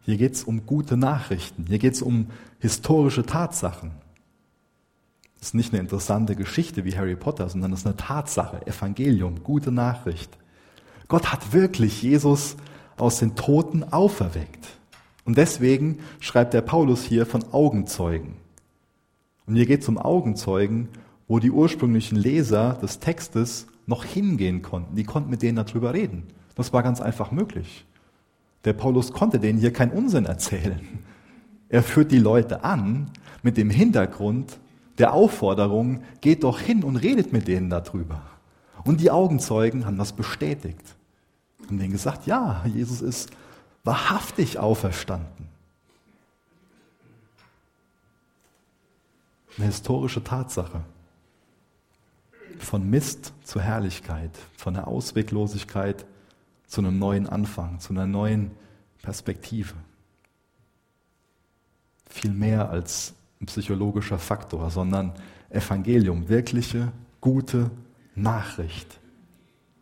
Hier 0.10 0.18
geht 0.18 0.34
es 0.34 0.44
um 0.44 0.66
gute 0.66 0.98
Nachrichten. 0.98 1.68
Hier 1.68 1.78
geht 1.78 1.94
es 1.94 2.02
um 2.02 2.32
historische 2.58 3.28
Tatsachen. 3.28 3.92
Das 5.38 5.50
ist 5.50 5.54
nicht 5.54 5.72
eine 5.72 5.82
interessante 5.82 6.36
Geschichte 6.36 6.84
wie 6.84 6.98
Harry 6.98 7.16
Potter, 7.16 7.48
sondern 7.48 7.70
das 7.70 7.82
ist 7.82 7.86
eine 7.86 7.96
Tatsache, 7.96 8.66
Evangelium, 8.66 9.44
gute 9.44 9.72
Nachricht. 9.72 10.36
Gott 11.10 11.32
hat 11.32 11.54
wirklich 11.54 12.02
Jesus 12.02 12.56
aus 12.98 13.20
den 13.20 13.36
Toten 13.36 13.84
auferweckt. 13.84 14.70
Und 15.26 15.38
deswegen 15.38 16.00
schreibt 16.20 16.56
der 16.56 16.62
Paulus 16.62 17.04
hier 17.04 17.28
von 17.28 17.44
Augenzeugen. 17.52 18.34
Und 19.46 19.58
hier 19.58 19.68
geht 19.68 19.84
es 19.84 19.90
um 19.90 20.00
Augenzeugen, 20.00 20.90
wo 21.28 21.38
die 21.38 21.52
ursprünglichen 21.52 22.18
Leser 22.18 22.80
des 22.82 22.98
Textes 22.98 23.68
noch 23.86 24.06
hingehen 24.06 24.64
konnten. 24.64 24.96
Die 24.96 25.04
konnten 25.04 25.30
mit 25.30 25.44
denen 25.44 25.64
darüber 25.64 25.94
reden. 25.94 26.24
Das 26.56 26.74
war 26.74 26.82
ganz 26.82 27.00
einfach 27.00 27.30
möglich. 27.30 27.86
Der 28.66 28.74
Paulus 28.74 29.12
konnte 29.12 29.40
denen 29.40 29.60
hier 29.60 29.74
keinen 29.74 29.92
Unsinn 29.92 30.26
erzählen. 30.26 30.82
Er 31.70 31.84
führt 31.84 32.12
die 32.12 32.20
Leute 32.20 32.64
an 32.64 33.12
mit 33.42 33.58
dem 33.58 33.70
Hintergrund 33.70 34.60
der 34.98 35.14
Aufforderung, 35.14 36.04
geht 36.20 36.44
doch 36.44 36.60
hin 36.60 36.84
und 36.84 36.98
redet 36.98 37.32
mit 37.32 37.48
denen 37.48 37.70
darüber. 37.70 38.22
Und 38.84 39.00
die 39.02 39.12
Augenzeugen 39.12 39.86
haben 39.86 39.98
das 39.98 40.14
bestätigt. 40.14 40.96
Haben 41.66 41.80
denen 41.80 41.92
gesagt, 41.92 42.26
ja, 42.26 42.66
Jesus 42.66 43.02
ist 43.02 43.30
wahrhaftig 43.84 44.60
auferstanden. 44.60 45.48
Eine 49.58 49.68
historische 49.68 50.24
Tatsache. 50.24 50.82
Von 52.60 52.90
Mist 52.90 53.34
zur 53.44 53.62
Herrlichkeit, 53.62 54.32
von 54.58 54.74
der 54.74 54.88
Ausweglosigkeit 54.88 56.06
zu 56.70 56.82
einem 56.82 57.00
neuen 57.00 57.28
Anfang, 57.28 57.80
zu 57.80 57.92
einer 57.92 58.06
neuen 58.06 58.52
Perspektive. 59.02 59.74
Viel 62.08 62.32
mehr 62.32 62.70
als 62.70 63.16
ein 63.42 63.48
psychologischer 63.48 64.20
Faktor, 64.20 64.70
sondern 64.70 65.14
Evangelium, 65.50 66.30
wirkliche, 66.30 66.92
gute 67.22 67.72
Nachricht. 68.14 69.00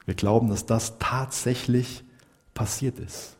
Wir 0.05 0.15
glauben, 0.15 0.49
dass 0.49 0.65
das 0.65 0.97
tatsächlich 0.97 2.05
passiert 2.53 2.99
ist. 2.99 3.35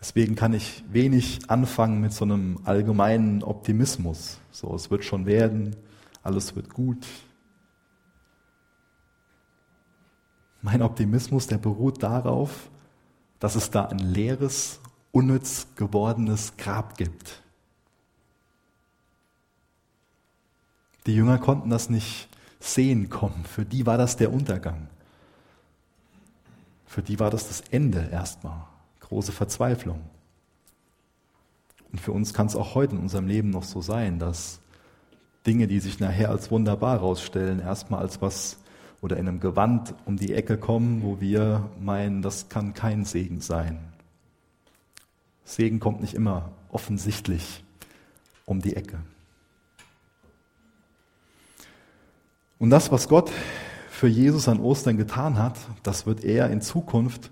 Deswegen 0.00 0.34
kann 0.36 0.54
ich 0.54 0.82
wenig 0.90 1.50
anfangen 1.50 2.00
mit 2.00 2.14
so 2.14 2.24
einem 2.24 2.60
allgemeinen 2.64 3.42
Optimismus. 3.42 4.38
So, 4.50 4.74
es 4.74 4.90
wird 4.90 5.04
schon 5.04 5.26
werden, 5.26 5.76
alles 6.22 6.56
wird 6.56 6.70
gut, 6.70 7.06
Mein 10.62 10.82
Optimismus, 10.82 11.46
der 11.46 11.58
beruht 11.58 12.02
darauf, 12.02 12.68
dass 13.38 13.54
es 13.54 13.70
da 13.70 13.86
ein 13.86 13.98
leeres, 13.98 14.80
unnütz 15.12 15.66
gewordenes 15.76 16.56
Grab 16.56 16.96
gibt. 16.96 17.42
Die 21.06 21.14
Jünger 21.14 21.38
konnten 21.38 21.70
das 21.70 21.88
nicht 21.88 22.28
sehen 22.60 23.08
kommen. 23.08 23.44
Für 23.44 23.64
die 23.64 23.86
war 23.86 23.96
das 23.96 24.16
der 24.16 24.32
Untergang. 24.32 24.88
Für 26.86 27.02
die 27.02 27.18
war 27.18 27.30
das 27.30 27.48
das 27.48 27.62
Ende 27.70 28.08
erstmal. 28.12 28.66
Große 29.00 29.32
Verzweiflung. 29.32 30.00
Und 31.90 32.00
für 32.00 32.12
uns 32.12 32.34
kann 32.34 32.46
es 32.46 32.54
auch 32.54 32.74
heute 32.74 32.94
in 32.94 33.00
unserem 33.00 33.26
Leben 33.26 33.50
noch 33.50 33.64
so 33.64 33.80
sein, 33.80 34.18
dass 34.18 34.60
Dinge, 35.46 35.66
die 35.66 35.80
sich 35.80 35.98
nachher 35.98 36.28
als 36.28 36.50
wunderbar 36.50 36.98
herausstellen, 36.98 37.60
erstmal 37.60 38.00
als 38.00 38.20
was 38.20 38.58
oder 39.00 39.16
in 39.16 39.28
einem 39.28 39.40
Gewand 39.40 39.94
um 40.04 40.16
die 40.16 40.34
Ecke 40.34 40.58
kommen, 40.58 41.02
wo 41.02 41.20
wir 41.20 41.68
meinen, 41.80 42.22
das 42.22 42.48
kann 42.48 42.74
kein 42.74 43.04
Segen 43.04 43.40
sein. 43.40 43.78
Segen 45.44 45.80
kommt 45.80 46.00
nicht 46.00 46.14
immer 46.14 46.50
offensichtlich 46.70 47.64
um 48.44 48.60
die 48.60 48.76
Ecke. 48.76 48.98
Und 52.58 52.70
das, 52.70 52.92
was 52.92 53.08
Gott 53.08 53.30
für 53.90 54.06
Jesus 54.06 54.48
an 54.48 54.60
Ostern 54.60 54.96
getan 54.96 55.38
hat, 55.38 55.56
das 55.82 56.06
wird 56.06 56.24
er 56.24 56.50
in 56.50 56.60
Zukunft 56.60 57.30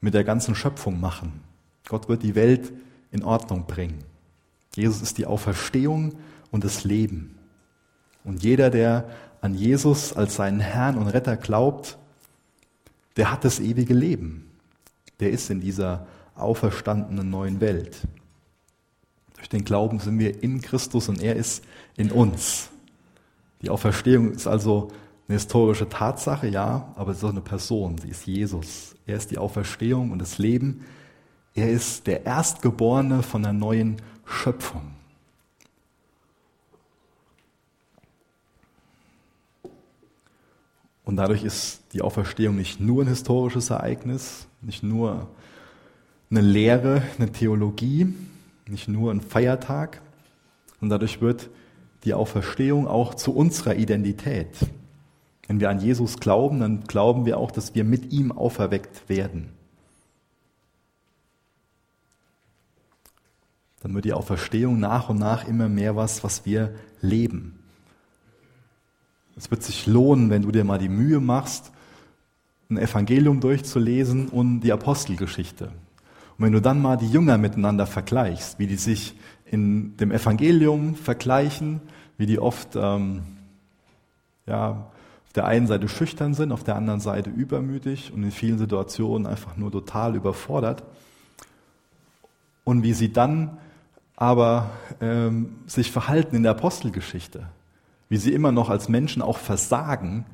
mit 0.00 0.14
der 0.14 0.24
ganzen 0.24 0.54
Schöpfung 0.54 1.00
machen. 1.00 1.40
Gott 1.88 2.08
wird 2.08 2.22
die 2.22 2.34
Welt 2.34 2.72
in 3.10 3.24
Ordnung 3.24 3.66
bringen. 3.66 4.04
Jesus 4.74 5.02
ist 5.02 5.18
die 5.18 5.26
Auferstehung 5.26 6.14
und 6.50 6.64
das 6.64 6.84
Leben. 6.84 7.38
Und 8.22 8.42
jeder, 8.42 8.70
der 8.70 9.08
an 9.44 9.54
Jesus 9.54 10.14
als 10.14 10.36
seinen 10.36 10.60
Herrn 10.60 10.96
und 10.96 11.06
Retter 11.06 11.36
glaubt, 11.36 11.98
der 13.18 13.30
hat 13.30 13.44
das 13.44 13.60
ewige 13.60 13.92
Leben. 13.92 14.50
Der 15.20 15.30
ist 15.30 15.50
in 15.50 15.60
dieser 15.60 16.06
auferstandenen 16.34 17.28
neuen 17.28 17.60
Welt. 17.60 18.08
Durch 19.36 19.50
den 19.50 19.66
Glauben 19.66 19.98
sind 19.98 20.18
wir 20.18 20.42
in 20.42 20.62
Christus 20.62 21.10
und 21.10 21.22
er 21.22 21.36
ist 21.36 21.62
in 21.98 22.10
uns. 22.10 22.70
Die 23.60 23.68
Auferstehung 23.68 24.32
ist 24.32 24.46
also 24.46 24.88
eine 25.28 25.36
historische 25.36 25.90
Tatsache, 25.90 26.48
ja, 26.48 26.94
aber 26.96 27.10
es 27.10 27.18
ist 27.18 27.24
auch 27.24 27.28
eine 27.28 27.42
Person, 27.42 27.98
sie 27.98 28.08
ist 28.08 28.26
Jesus. 28.26 28.96
Er 29.06 29.16
ist 29.16 29.30
die 29.30 29.36
Auferstehung 29.36 30.10
und 30.10 30.20
das 30.20 30.38
Leben. 30.38 30.86
Er 31.52 31.70
ist 31.70 32.06
der 32.06 32.24
Erstgeborene 32.24 33.22
von 33.22 33.42
der 33.42 33.52
neuen 33.52 33.96
Schöpfung. 34.24 34.93
Und 41.04 41.16
dadurch 41.16 41.44
ist 41.44 41.82
die 41.92 42.02
Auferstehung 42.02 42.56
nicht 42.56 42.80
nur 42.80 43.04
ein 43.04 43.08
historisches 43.08 43.70
Ereignis, 43.70 44.46
nicht 44.62 44.82
nur 44.82 45.28
eine 46.30 46.40
Lehre, 46.40 47.02
eine 47.18 47.30
Theologie, 47.30 48.14
nicht 48.66 48.88
nur 48.88 49.12
ein 49.12 49.20
Feiertag, 49.20 50.00
und 50.80 50.90
dadurch 50.90 51.22
wird 51.22 51.48
die 52.04 52.12
Auferstehung 52.12 52.86
auch 52.86 53.14
zu 53.14 53.34
unserer 53.34 53.76
Identität. 53.76 54.48
Wenn 55.46 55.58
wir 55.60 55.70
an 55.70 55.80
Jesus 55.80 56.18
glauben, 56.18 56.60
dann 56.60 56.84
glauben 56.84 57.24
wir 57.24 57.38
auch, 57.38 57.50
dass 57.50 57.74
wir 57.74 57.84
mit 57.84 58.12
ihm 58.12 58.32
auferweckt 58.32 59.08
werden. 59.08 59.48
Dann 63.80 63.94
wird 63.94 64.04
die 64.04 64.12
Auferstehung 64.12 64.78
nach 64.78 65.08
und 65.08 65.18
nach 65.18 65.48
immer 65.48 65.70
mehr 65.70 65.96
was, 65.96 66.22
was 66.22 66.44
wir 66.44 66.74
leben. 67.00 67.58
Es 69.36 69.50
wird 69.50 69.62
sich 69.62 69.86
lohnen, 69.86 70.30
wenn 70.30 70.42
du 70.42 70.50
dir 70.50 70.64
mal 70.64 70.78
die 70.78 70.88
Mühe 70.88 71.20
machst, 71.20 71.72
ein 72.70 72.78
Evangelium 72.78 73.40
durchzulesen 73.40 74.28
und 74.28 74.60
die 74.60 74.72
Apostelgeschichte. 74.72 75.66
Und 76.38 76.46
wenn 76.46 76.52
du 76.52 76.60
dann 76.60 76.80
mal 76.80 76.96
die 76.96 77.08
Jünger 77.08 77.38
miteinander 77.38 77.86
vergleichst, 77.86 78.58
wie 78.58 78.66
die 78.66 78.76
sich 78.76 79.16
in 79.44 79.96
dem 79.96 80.10
Evangelium 80.10 80.94
vergleichen, 80.94 81.80
wie 82.16 82.26
die 82.26 82.38
oft 82.38 82.76
ähm, 82.76 83.22
ja, 84.46 84.70
auf 85.26 85.32
der 85.34 85.46
einen 85.46 85.66
Seite 85.66 85.88
schüchtern 85.88 86.34
sind, 86.34 86.52
auf 86.52 86.64
der 86.64 86.76
anderen 86.76 87.00
Seite 87.00 87.30
übermütig 87.30 88.12
und 88.12 88.22
in 88.22 88.30
vielen 88.30 88.58
Situationen 88.58 89.26
einfach 89.26 89.56
nur 89.56 89.70
total 89.70 90.16
überfordert. 90.16 90.82
Und 92.64 92.82
wie 92.82 92.94
sie 92.94 93.12
dann 93.12 93.58
aber 94.16 94.70
ähm, 95.00 95.56
sich 95.66 95.90
verhalten 95.90 96.36
in 96.36 96.42
der 96.44 96.52
Apostelgeschichte, 96.52 97.48
wie 98.08 98.16
sie 98.16 98.32
immer 98.32 98.52
noch 98.52 98.70
als 98.70 98.88
Menschen 98.88 99.22
auch 99.22 99.38
versagen, 99.38 100.26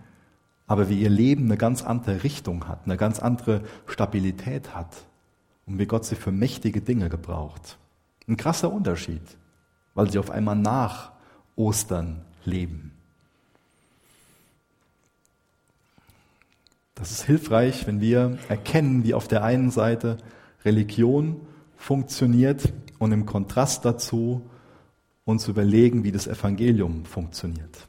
aber 0.67 0.89
wie 0.89 1.01
ihr 1.01 1.11
Leben 1.11 1.45
eine 1.45 1.57
ganz 1.57 1.83
andere 1.83 2.23
Richtung 2.23 2.69
hat, 2.69 2.81
eine 2.85 2.97
ganz 2.97 3.19
andere 3.19 3.63
Stabilität 3.87 4.75
hat 4.75 5.05
und 5.67 5.79
wie 5.79 5.87
Gott 5.87 6.05
sie 6.05 6.17
für 6.17 6.33
mächtige 6.33 6.81
Dinge 6.81 7.09
gebraucht. 7.09 7.79
Ein 8.29 8.37
krasser 8.37 8.73
Unterschied, 8.73 9.23
weil 9.95 10.11
sie 10.11 10.19
auf 10.19 10.31
einmal 10.31 10.57
nach 10.57 11.13
Ostern 11.57 12.25
leben. 12.45 12.93
Das 16.95 17.11
ist 17.13 17.23
hilfreich, 17.23 17.87
wenn 17.87 18.01
wir 18.01 18.39
erkennen, 18.49 19.05
wie 19.05 19.15
auf 19.15 19.27
der 19.27 19.43
einen 19.43 19.71
Seite 19.71 20.19
Religion 20.65 21.41
funktioniert 21.77 22.73
und 22.99 23.13
im 23.13 23.25
Kontrast 23.25 23.85
dazu 23.87 24.43
uns 25.31 25.49
überlegen, 25.49 26.05
wie 26.05 26.13
das 26.13 26.27
Evangelium 26.27 27.05
funktioniert. 27.05 27.89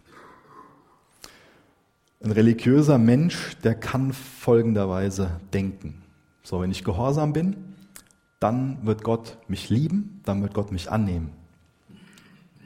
Ein 2.23 2.31
religiöser 2.31 2.97
Mensch, 2.97 3.57
der 3.63 3.75
kann 3.75 4.13
folgenderweise 4.13 5.39
denken. 5.53 6.03
So, 6.43 6.61
wenn 6.61 6.71
ich 6.71 6.83
gehorsam 6.83 7.33
bin, 7.33 7.55
dann 8.39 8.85
wird 8.85 9.03
Gott 9.03 9.37
mich 9.47 9.69
lieben, 9.69 10.21
dann 10.25 10.41
wird 10.41 10.53
Gott 10.53 10.71
mich 10.71 10.91
annehmen. 10.91 11.31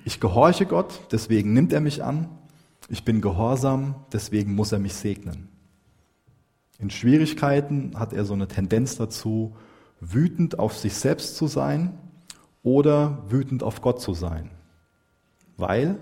Ich 0.04 0.20
gehorche 0.20 0.66
Gott, 0.66 1.02
deswegen 1.12 1.54
nimmt 1.54 1.74
er 1.74 1.82
mich 1.82 2.04
an. 2.04 2.30
Ich 2.90 3.04
bin 3.04 3.22
gehorsam, 3.22 3.96
deswegen 4.14 4.56
muss 4.56 4.72
er 4.72 4.80
mich 4.80 4.94
segnen. 4.94 5.50
In 6.78 6.90
Schwierigkeiten 6.90 7.98
hat 7.98 8.14
er 8.14 8.26
so 8.26 8.34
eine 8.34 8.48
Tendenz 8.48 8.98
dazu, 8.98 9.56
wütend 10.00 10.60
auf 10.60 10.78
sich 10.78 10.96
selbst 10.96 11.36
zu 11.38 11.48
sein 11.48 11.98
oder 12.62 13.24
wütend 13.30 13.64
auf 13.64 13.82
Gott 13.82 14.02
zu 14.02 14.14
sein. 14.14 14.52
Weil 15.58 15.98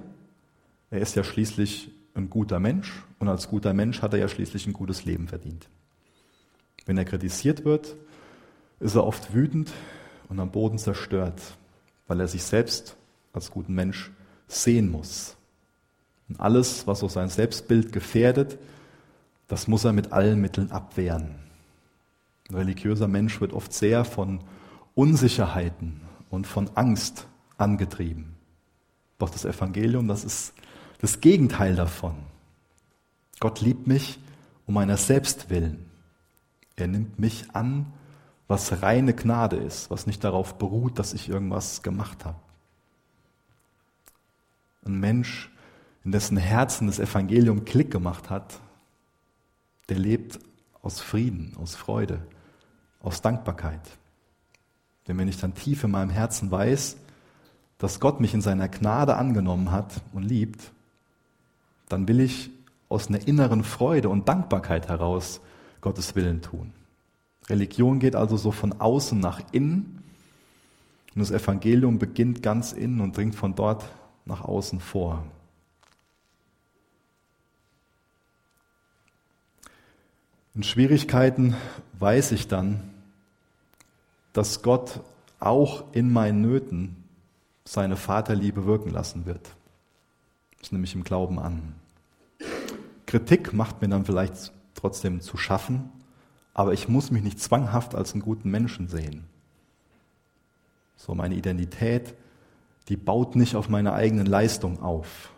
er 0.89 0.99
ist 0.99 1.15
ja 1.15 1.23
schließlich 1.23 1.91
ein 2.15 2.29
guter 2.29 2.59
Mensch 2.59 3.03
und 3.19 3.27
als 3.27 3.47
guter 3.47 3.73
Mensch 3.73 4.01
hat 4.01 4.13
er 4.13 4.19
ja 4.19 4.27
schließlich 4.27 4.67
ein 4.67 4.73
gutes 4.73 5.05
Leben 5.05 5.27
verdient. 5.27 5.69
Wenn 6.85 6.97
er 6.97 7.05
kritisiert 7.05 7.65
wird, 7.65 7.95
ist 8.79 8.95
er 8.95 9.05
oft 9.05 9.33
wütend 9.33 9.71
und 10.29 10.39
am 10.39 10.51
Boden 10.51 10.77
zerstört, 10.77 11.41
weil 12.07 12.19
er 12.19 12.27
sich 12.27 12.43
selbst 12.43 12.97
als 13.31 13.49
guten 13.49 13.73
Mensch 13.73 14.11
sehen 14.47 14.91
muss. 14.91 15.35
Und 16.29 16.39
alles, 16.39 16.85
was 16.87 16.99
so 16.99 17.07
sein 17.07 17.29
Selbstbild 17.29 17.91
gefährdet, 17.91 18.57
das 19.47 19.67
muss 19.67 19.85
er 19.85 19.93
mit 19.93 20.11
allen 20.11 20.39
Mitteln 20.41 20.71
abwehren. 20.71 21.35
Ein 22.49 22.55
religiöser 22.55 23.07
Mensch 23.07 23.39
wird 23.41 23.53
oft 23.53 23.73
sehr 23.73 24.05
von 24.05 24.41
Unsicherheiten 24.95 26.01
und 26.29 26.47
von 26.47 26.69
Angst 26.75 27.27
angetrieben. 27.57 28.32
Doch 29.17 29.29
das 29.29 29.45
Evangelium, 29.45 30.07
das 30.07 30.23
ist 30.23 30.53
das 30.99 31.21
Gegenteil 31.21 31.75
davon. 31.75 32.15
Gott 33.39 33.61
liebt 33.61 33.87
mich 33.87 34.19
um 34.65 34.75
meiner 34.75 34.97
selbst 34.97 35.49
willen. 35.49 35.89
Er 36.75 36.87
nimmt 36.87 37.19
mich 37.19 37.51
an, 37.53 37.91
was 38.47 38.81
reine 38.81 39.13
Gnade 39.13 39.57
ist, 39.57 39.89
was 39.89 40.07
nicht 40.07 40.23
darauf 40.23 40.57
beruht, 40.57 40.99
dass 40.99 41.13
ich 41.13 41.29
irgendwas 41.29 41.81
gemacht 41.81 42.25
habe. 42.25 42.39
Ein 44.85 44.99
Mensch, 44.99 45.51
in 46.03 46.11
dessen 46.11 46.37
Herzen 46.37 46.87
das 46.87 46.99
Evangelium 46.99 47.65
Klick 47.65 47.91
gemacht 47.91 48.29
hat, 48.29 48.59
der 49.89 49.97
lebt 49.97 50.39
aus 50.81 50.99
Frieden, 50.99 51.55
aus 51.57 51.75
Freude, 51.75 52.25
aus 53.01 53.21
Dankbarkeit. 53.21 53.81
Denn 55.07 55.17
wenn 55.17 55.27
ich 55.27 55.37
dann 55.37 55.53
tief 55.53 55.83
in 55.83 55.91
meinem 55.91 56.09
Herzen 56.09 56.51
weiß, 56.51 56.97
dass 57.83 57.99
Gott 57.99 58.21
mich 58.21 58.33
in 58.33 58.39
seiner 58.39 58.69
Gnade 58.69 59.17
angenommen 59.17 59.69
hat 59.69 59.99
und 60.13 60.23
liebt, 60.23 60.71
dann 61.89 62.07
will 62.07 62.21
ich 62.21 62.49
aus 62.87 63.09
einer 63.09 63.27
inneren 63.27 63.65
Freude 63.65 64.07
und 64.07 64.29
Dankbarkeit 64.29 64.87
heraus 64.87 65.41
Gottes 65.81 66.15
Willen 66.15 66.41
tun. 66.41 66.71
Religion 67.49 67.99
geht 67.99 68.15
also 68.15 68.37
so 68.37 68.51
von 68.51 68.79
außen 68.79 69.19
nach 69.19 69.41
innen 69.51 70.01
und 71.13 71.19
das 71.19 71.31
Evangelium 71.31 71.99
beginnt 71.99 72.41
ganz 72.41 72.71
innen 72.71 73.01
und 73.01 73.17
dringt 73.17 73.35
von 73.35 73.53
dort 73.53 73.83
nach 74.23 74.45
außen 74.45 74.79
vor. 74.79 75.25
In 80.55 80.63
Schwierigkeiten 80.63 81.57
weiß 81.99 82.31
ich 82.31 82.47
dann, 82.47 82.79
dass 84.31 84.61
Gott 84.61 85.01
auch 85.41 85.83
in 85.91 86.13
meinen 86.13 86.39
Nöten 86.39 87.02
seine 87.65 87.95
Vaterliebe 87.95 88.65
wirken 88.65 88.89
lassen 88.89 89.25
wird. 89.25 89.55
Das 90.59 90.71
nehme 90.71 90.85
ich 90.85 90.95
im 90.95 91.03
Glauben 91.03 91.39
an. 91.39 91.75
Kritik 93.05 93.53
macht 93.53 93.81
mir 93.81 93.89
dann 93.89 94.05
vielleicht 94.05 94.51
trotzdem 94.75 95.21
zu 95.21 95.37
schaffen, 95.37 95.89
aber 96.53 96.73
ich 96.73 96.87
muss 96.87 97.11
mich 97.11 97.23
nicht 97.23 97.39
zwanghaft 97.39 97.95
als 97.95 98.13
einen 98.13 98.21
guten 98.21 98.49
Menschen 98.49 98.87
sehen. 98.87 99.25
So 100.97 101.15
meine 101.15 101.35
Identität, 101.35 102.15
die 102.89 102.97
baut 102.97 103.35
nicht 103.35 103.55
auf 103.55 103.69
meine 103.69 103.93
eigenen 103.93 104.25
Leistung 104.25 104.81
auf, 104.81 105.31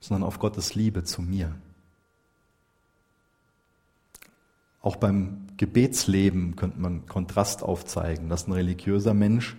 sondern 0.00 0.26
auf 0.26 0.38
Gottes 0.38 0.74
Liebe 0.74 1.04
zu 1.04 1.22
mir. 1.22 1.54
Auch 4.82 4.96
beim 4.96 5.46
Gebetsleben 5.56 6.56
könnte 6.56 6.78
man 6.78 7.06
Kontrast 7.06 7.62
aufzeigen, 7.62 8.28
dass 8.28 8.46
ein 8.46 8.52
religiöser 8.52 9.14
Mensch 9.14 9.56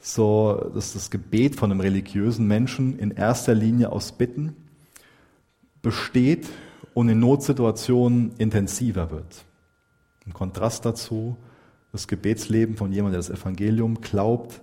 so, 0.00 0.70
dass 0.74 0.94
das 0.94 1.10
Gebet 1.10 1.56
von 1.56 1.70
einem 1.70 1.80
religiösen 1.80 2.46
Menschen 2.46 2.98
in 2.98 3.10
erster 3.10 3.54
Linie 3.54 3.92
aus 3.92 4.12
Bitten 4.12 4.56
besteht 5.82 6.48
und 6.94 7.08
in 7.08 7.20
Notsituationen 7.20 8.32
intensiver 8.38 9.10
wird. 9.10 9.44
Im 10.26 10.32
Kontrast 10.32 10.84
dazu 10.84 11.36
das 11.92 12.08
Gebetsleben 12.08 12.76
von 12.76 12.92
jemandem, 12.92 13.20
der 13.20 13.28
das 13.28 13.40
Evangelium 13.40 14.00
glaubt, 14.00 14.62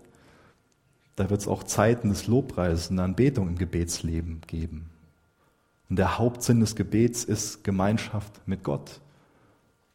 da 1.15 1.29
wird 1.29 1.41
es 1.41 1.47
auch 1.47 1.63
Zeiten 1.63 2.09
des 2.09 2.27
Lobpreises 2.27 2.89
und 2.89 2.97
der 2.97 3.05
Anbetung 3.05 3.47
im 3.47 3.57
Gebetsleben 3.57 4.41
geben. 4.47 4.89
Und 5.89 5.97
der 5.97 6.17
Hauptsinn 6.17 6.59
des 6.59 6.75
Gebets 6.75 7.23
ist 7.23 7.63
Gemeinschaft 7.63 8.41
mit 8.45 8.63
Gott 8.63 9.01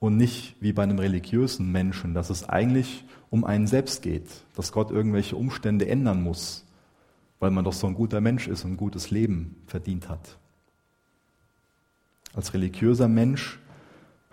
und 0.03 0.17
nicht 0.17 0.57
wie 0.59 0.73
bei 0.73 0.83
einem 0.83 0.99
religiösen 0.99 1.71
Menschen, 1.71 2.13
dass 2.13 2.29
es 2.29 2.49
eigentlich 2.49 3.05
um 3.31 3.45
einen 3.45 3.69
selbst 3.69 4.03
geht, 4.03 4.27
dass 4.57 4.73
Gott 4.73 4.91
irgendwelche 4.91 5.37
Umstände 5.37 5.87
ändern 5.87 6.25
muss, 6.25 6.67
weil 7.39 7.53
man 7.53 7.65
doch 7.65 7.73
so 7.73 7.87
ein 7.87 7.95
guter 7.95 8.21
Mensch 8.21 8.49
ist 8.49 8.65
und 8.65 8.73
ein 8.73 8.77
gutes 8.77 9.13
Leben 9.13 9.63
verdient 9.69 10.09
hat. 10.09 10.39
Als 12.35 12.53
religiöser 12.53 13.07
Mensch 13.07 13.61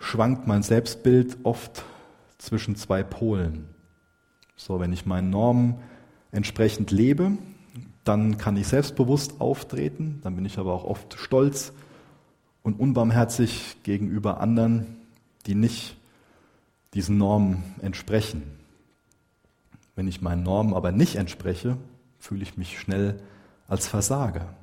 schwankt 0.00 0.48
mein 0.48 0.64
Selbstbild 0.64 1.38
oft 1.44 1.84
zwischen 2.38 2.74
zwei 2.74 3.04
Polen. 3.04 3.68
So, 4.56 4.80
wenn 4.80 4.92
ich 4.92 5.06
meinen 5.06 5.30
Normen 5.30 5.76
entsprechend 6.32 6.90
lebe, 6.90 7.38
dann 8.02 8.38
kann 8.38 8.56
ich 8.56 8.66
selbstbewusst 8.66 9.40
auftreten, 9.40 10.18
dann 10.24 10.34
bin 10.34 10.44
ich 10.44 10.58
aber 10.58 10.72
auch 10.72 10.84
oft 10.84 11.14
stolz 11.16 11.72
und 12.64 12.80
unbarmherzig 12.80 13.84
gegenüber 13.84 14.40
anderen, 14.40 14.99
die 15.46 15.54
nicht 15.54 15.96
diesen 16.94 17.18
Normen 17.18 17.62
entsprechen. 17.82 18.42
Wenn 19.94 20.08
ich 20.08 20.20
meinen 20.20 20.42
Normen 20.42 20.74
aber 20.74 20.92
nicht 20.92 21.16
entspreche, 21.16 21.76
fühle 22.18 22.42
ich 22.42 22.56
mich 22.56 22.78
schnell 22.78 23.20
als 23.68 23.86
Versager. 23.86 24.54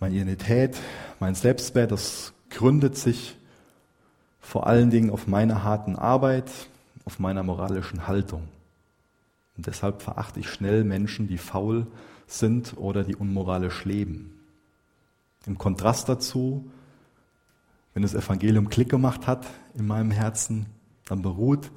Meine 0.00 0.14
Identität, 0.14 0.76
mein 1.20 1.34
Selbstwert, 1.34 1.90
das 1.90 2.32
gründet 2.50 2.96
sich 2.96 3.36
vor 4.40 4.66
allen 4.66 4.90
Dingen 4.90 5.10
auf 5.10 5.26
meiner 5.26 5.64
harten 5.64 5.96
Arbeit, 5.96 6.50
auf 7.04 7.18
meiner 7.18 7.42
moralischen 7.42 8.06
Haltung. 8.06 8.48
Und 9.56 9.66
deshalb 9.66 10.02
verachte 10.02 10.40
ich 10.40 10.48
schnell 10.48 10.84
Menschen, 10.84 11.28
die 11.28 11.38
faul 11.38 11.86
sind 12.26 12.76
oder 12.76 13.04
die 13.04 13.16
unmoralisch 13.16 13.84
leben. 13.84 14.38
Im 15.46 15.58
Kontrast 15.58 16.08
dazu 16.08 16.70
wenn 17.96 18.02
das 18.02 18.14
Evangelium 18.14 18.68
Klick 18.68 18.90
gemacht 18.90 19.26
hat 19.26 19.46
in 19.74 19.86
meinem 19.86 20.10
Herzen, 20.10 20.66
dann 21.06 21.22
beruht 21.22 21.70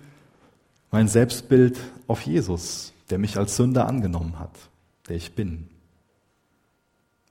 mein 0.91 1.07
Selbstbild 1.07 1.79
auf 2.07 2.23
Jesus, 2.23 2.91
der 3.09 3.19
mich 3.19 3.37
als 3.37 3.55
Sünder 3.55 3.87
angenommen 3.87 4.37
hat, 4.37 4.51
der 5.07 5.15
ich 5.15 5.33
bin. 5.33 5.69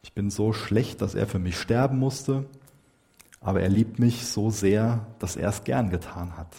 Ich 0.02 0.14
bin 0.14 0.30
so 0.30 0.54
schlecht, 0.54 1.02
dass 1.02 1.14
er 1.14 1.26
für 1.26 1.38
mich 1.38 1.58
sterben 1.58 1.98
musste, 1.98 2.46
aber 3.42 3.60
er 3.60 3.68
liebt 3.68 3.98
mich 3.98 4.26
so 4.26 4.48
sehr, 4.48 5.06
dass 5.18 5.36
er 5.36 5.50
es 5.50 5.64
gern 5.64 5.90
getan 5.90 6.38
hat. 6.38 6.54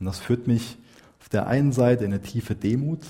Und 0.00 0.06
das 0.06 0.18
führt 0.18 0.46
mich 0.46 0.78
auf 1.20 1.28
der 1.28 1.48
einen 1.48 1.72
Seite 1.72 2.06
in 2.06 2.14
eine 2.14 2.22
tiefe 2.22 2.54
Demut, 2.54 3.02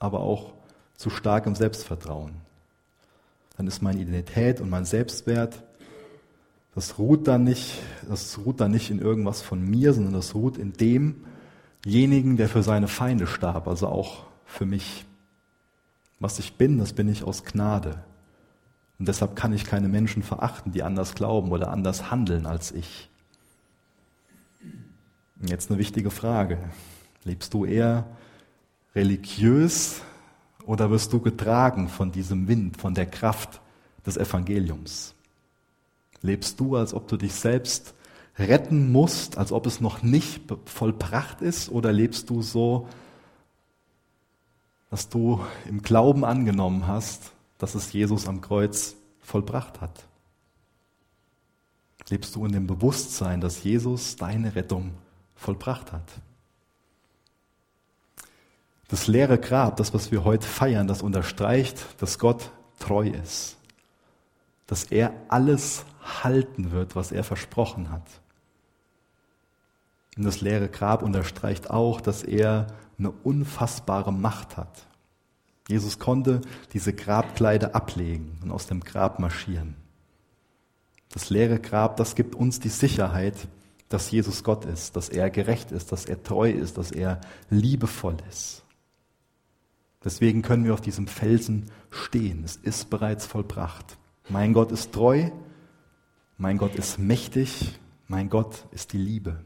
aber 0.00 0.18
auch 0.18 0.52
zu 0.96 1.10
starkem 1.10 1.54
Selbstvertrauen. 1.54 2.32
Dann 3.56 3.68
ist 3.68 3.82
meine 3.82 4.00
Identität 4.00 4.60
und 4.60 4.68
mein 4.68 4.84
Selbstwert 4.84 5.62
das 6.74 6.98
ruht 6.98 7.28
dann 7.28 7.44
nicht, 7.44 7.80
das 8.08 8.38
ruht 8.38 8.60
dann 8.60 8.70
nicht 8.70 8.90
in 8.90 8.98
irgendwas 8.98 9.42
von 9.42 9.62
mir, 9.62 9.92
sondern 9.92 10.14
das 10.14 10.34
ruht 10.34 10.56
in 10.56 10.72
demjenigen, 10.72 12.36
der 12.36 12.48
für 12.48 12.62
seine 12.62 12.88
Feinde 12.88 13.26
starb, 13.26 13.68
also 13.68 13.88
auch 13.88 14.24
für 14.46 14.64
mich. 14.64 15.04
Was 16.18 16.38
ich 16.38 16.54
bin, 16.54 16.78
das 16.78 16.92
bin 16.92 17.08
ich 17.08 17.24
aus 17.24 17.44
Gnade. 17.44 18.04
Und 18.98 19.08
deshalb 19.08 19.34
kann 19.34 19.52
ich 19.52 19.64
keine 19.64 19.88
Menschen 19.88 20.22
verachten, 20.22 20.70
die 20.70 20.84
anders 20.84 21.14
glauben 21.14 21.50
oder 21.50 21.72
anders 21.72 22.10
handeln 22.10 22.46
als 22.46 22.70
ich. 22.70 23.10
Jetzt 25.40 25.70
eine 25.70 25.80
wichtige 25.80 26.10
Frage. 26.10 26.58
Lebst 27.24 27.52
du 27.52 27.64
eher 27.64 28.06
religiös 28.94 30.02
oder 30.64 30.90
wirst 30.90 31.12
du 31.12 31.20
getragen 31.20 31.88
von 31.88 32.12
diesem 32.12 32.46
Wind, 32.46 32.76
von 32.80 32.94
der 32.94 33.06
Kraft 33.06 33.60
des 34.06 34.16
Evangeliums? 34.16 35.14
Lebst 36.22 36.60
du, 36.60 36.76
als 36.76 36.94
ob 36.94 37.08
du 37.08 37.16
dich 37.16 37.34
selbst 37.34 37.94
retten 38.38 38.92
musst, 38.92 39.36
als 39.36 39.52
ob 39.52 39.66
es 39.66 39.80
noch 39.80 40.02
nicht 40.02 40.42
vollbracht 40.64 41.42
ist? 41.42 41.68
Oder 41.68 41.92
lebst 41.92 42.30
du 42.30 42.42
so, 42.42 42.88
dass 44.90 45.08
du 45.08 45.44
im 45.66 45.82
Glauben 45.82 46.24
angenommen 46.24 46.86
hast, 46.86 47.32
dass 47.58 47.74
es 47.74 47.92
Jesus 47.92 48.28
am 48.28 48.40
Kreuz 48.40 48.96
vollbracht 49.20 49.80
hat? 49.80 50.04
Lebst 52.08 52.36
du 52.36 52.46
in 52.46 52.52
dem 52.52 52.66
Bewusstsein, 52.66 53.40
dass 53.40 53.64
Jesus 53.64 54.16
deine 54.16 54.54
Rettung 54.54 54.92
vollbracht 55.34 55.92
hat? 55.92 56.08
Das 58.88 59.06
leere 59.06 59.38
Grab, 59.38 59.76
das, 59.76 59.94
was 59.94 60.12
wir 60.12 60.22
heute 60.24 60.46
feiern, 60.46 60.86
das 60.86 61.02
unterstreicht, 61.02 61.84
dass 61.98 62.18
Gott 62.18 62.50
treu 62.78 63.08
ist 63.08 63.56
dass 64.72 64.84
er 64.84 65.12
alles 65.28 65.84
halten 66.00 66.70
wird, 66.70 66.96
was 66.96 67.12
er 67.12 67.24
versprochen 67.24 67.90
hat. 67.90 68.08
Und 70.16 70.24
das 70.24 70.40
leere 70.40 70.70
Grab 70.70 71.02
unterstreicht 71.02 71.68
auch, 71.68 72.00
dass 72.00 72.22
er 72.22 72.68
eine 72.98 73.10
unfassbare 73.10 74.14
Macht 74.14 74.56
hat. 74.56 74.86
Jesus 75.68 75.98
konnte 75.98 76.40
diese 76.72 76.94
Grabkleider 76.94 77.74
ablegen 77.74 78.38
und 78.42 78.50
aus 78.50 78.66
dem 78.66 78.80
Grab 78.80 79.18
marschieren. 79.18 79.76
Das 81.10 81.28
leere 81.28 81.60
Grab, 81.60 81.98
das 81.98 82.14
gibt 82.14 82.34
uns 82.34 82.58
die 82.58 82.70
Sicherheit, 82.70 83.48
dass 83.90 84.10
Jesus 84.10 84.42
Gott 84.42 84.64
ist, 84.64 84.96
dass 84.96 85.10
er 85.10 85.28
gerecht 85.28 85.70
ist, 85.70 85.92
dass 85.92 86.06
er 86.06 86.22
treu 86.22 86.50
ist, 86.50 86.78
dass 86.78 86.92
er 86.92 87.20
liebevoll 87.50 88.16
ist. 88.30 88.64
Deswegen 90.02 90.40
können 90.40 90.64
wir 90.64 90.72
auf 90.72 90.80
diesem 90.80 91.08
Felsen 91.08 91.66
stehen. 91.90 92.42
Es 92.42 92.56
ist 92.56 92.88
bereits 92.88 93.26
vollbracht. 93.26 93.98
Mein 94.28 94.52
Gott 94.52 94.72
ist 94.72 94.92
treu, 94.92 95.30
mein 96.38 96.58
Gott 96.58 96.74
ist 96.76 96.98
mächtig, 96.98 97.78
mein 98.08 98.28
Gott 98.28 98.66
ist 98.70 98.92
die 98.92 98.98
Liebe. 98.98 99.44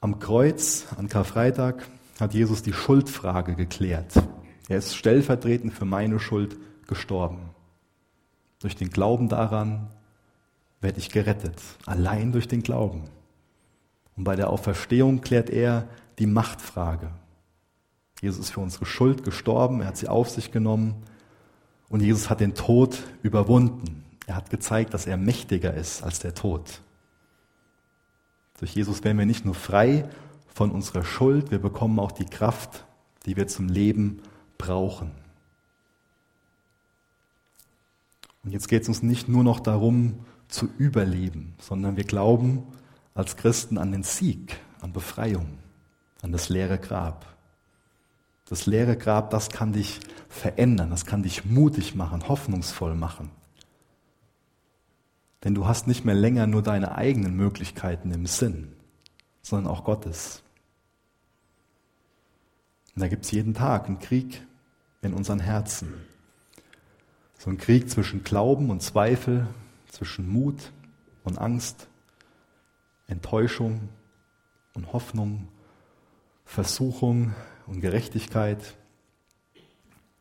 Am 0.00 0.18
Kreuz, 0.18 0.86
an 0.96 1.08
Karfreitag, 1.08 1.86
hat 2.20 2.34
Jesus 2.34 2.62
die 2.62 2.72
Schuldfrage 2.72 3.54
geklärt. 3.54 4.12
Er 4.68 4.78
ist 4.78 4.94
stellvertretend 4.94 5.72
für 5.72 5.84
meine 5.84 6.18
Schuld 6.20 6.56
gestorben. 6.86 7.50
Durch 8.60 8.76
den 8.76 8.90
Glauben 8.90 9.28
daran 9.28 9.88
werde 10.80 10.98
ich 10.98 11.10
gerettet, 11.10 11.60
allein 11.86 12.32
durch 12.32 12.48
den 12.48 12.62
Glauben. 12.62 13.04
Und 14.16 14.24
bei 14.24 14.36
der 14.36 14.50
Auferstehung 14.50 15.20
klärt 15.20 15.50
er 15.50 15.88
die 16.18 16.26
Machtfrage. 16.26 17.10
Jesus 18.20 18.46
ist 18.46 18.50
für 18.50 18.60
unsere 18.60 18.84
Schuld 18.84 19.22
gestorben, 19.22 19.80
er 19.80 19.88
hat 19.88 19.96
sie 19.96 20.08
auf 20.08 20.28
sich 20.28 20.50
genommen 20.50 21.04
und 21.88 22.00
Jesus 22.00 22.28
hat 22.28 22.40
den 22.40 22.54
Tod 22.54 23.02
überwunden. 23.22 24.04
Er 24.26 24.36
hat 24.36 24.50
gezeigt, 24.50 24.92
dass 24.92 25.06
er 25.06 25.16
mächtiger 25.16 25.72
ist 25.74 26.02
als 26.02 26.18
der 26.18 26.34
Tod. 26.34 26.80
Durch 28.58 28.74
Jesus 28.74 29.04
werden 29.04 29.18
wir 29.18 29.26
nicht 29.26 29.44
nur 29.44 29.54
frei 29.54 30.08
von 30.52 30.70
unserer 30.70 31.04
Schuld, 31.04 31.50
wir 31.50 31.60
bekommen 31.60 31.98
auch 31.98 32.12
die 32.12 32.26
Kraft, 32.26 32.84
die 33.24 33.36
wir 33.36 33.46
zum 33.46 33.68
Leben 33.68 34.20
brauchen. 34.58 35.12
Und 38.44 38.52
jetzt 38.52 38.68
geht 38.68 38.82
es 38.82 38.88
uns 38.88 39.02
nicht 39.02 39.28
nur 39.28 39.44
noch 39.44 39.60
darum 39.60 40.20
zu 40.48 40.68
überleben, 40.78 41.54
sondern 41.60 41.96
wir 41.96 42.04
glauben 42.04 42.64
als 43.14 43.36
Christen 43.36 43.78
an 43.78 43.92
den 43.92 44.02
Sieg, 44.02 44.58
an 44.80 44.92
Befreiung, 44.92 45.58
an 46.22 46.32
das 46.32 46.48
leere 46.48 46.78
Grab. 46.78 47.26
Das 48.48 48.66
leere 48.66 48.96
Grab, 48.96 49.30
das 49.30 49.50
kann 49.50 49.72
dich 49.72 50.00
verändern, 50.28 50.90
das 50.90 51.04
kann 51.06 51.22
dich 51.22 51.44
mutig 51.44 51.94
machen, 51.94 52.28
hoffnungsvoll 52.28 52.94
machen. 52.94 53.30
Denn 55.44 55.54
du 55.54 55.66
hast 55.66 55.86
nicht 55.86 56.04
mehr 56.04 56.14
länger 56.14 56.46
nur 56.46 56.62
deine 56.62 56.94
eigenen 56.96 57.36
Möglichkeiten 57.36 58.10
im 58.10 58.26
Sinn, 58.26 58.72
sondern 59.42 59.72
auch 59.72 59.84
Gottes. 59.84 60.42
Und 62.94 63.02
da 63.02 63.08
gibt 63.08 63.24
es 63.24 63.30
jeden 63.30 63.54
Tag 63.54 63.86
einen 63.86 63.98
Krieg 63.98 64.42
in 65.02 65.14
unseren 65.14 65.40
Herzen. 65.40 65.94
So 67.38 67.50
ein 67.50 67.58
Krieg 67.58 67.88
zwischen 67.88 68.24
Glauben 68.24 68.70
und 68.70 68.82
Zweifel, 68.82 69.46
zwischen 69.90 70.28
Mut 70.28 70.72
und 71.22 71.38
Angst, 71.38 71.86
Enttäuschung 73.06 73.88
und 74.74 74.92
Hoffnung 74.92 75.48
Versuchung 76.48 77.34
und 77.68 77.80
Gerechtigkeit. 77.80 78.74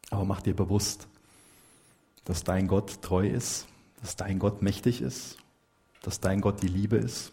Aber 0.10 0.26
mach 0.26 0.42
dir 0.42 0.56
bewusst, 0.56 1.08
dass 2.26 2.44
dein 2.44 2.68
Gott 2.68 3.02
treu 3.02 3.28
ist, 3.28 3.68
dass 4.02 4.16
dein 4.16 4.40
Gott 4.40 4.62
mächtig 4.62 5.02
ist, 5.02 5.38
dass 6.02 6.20
dein 6.20 6.42
Gott 6.42 6.62
die 6.62 6.68
Liebe 6.68 6.98
ist 6.98 7.32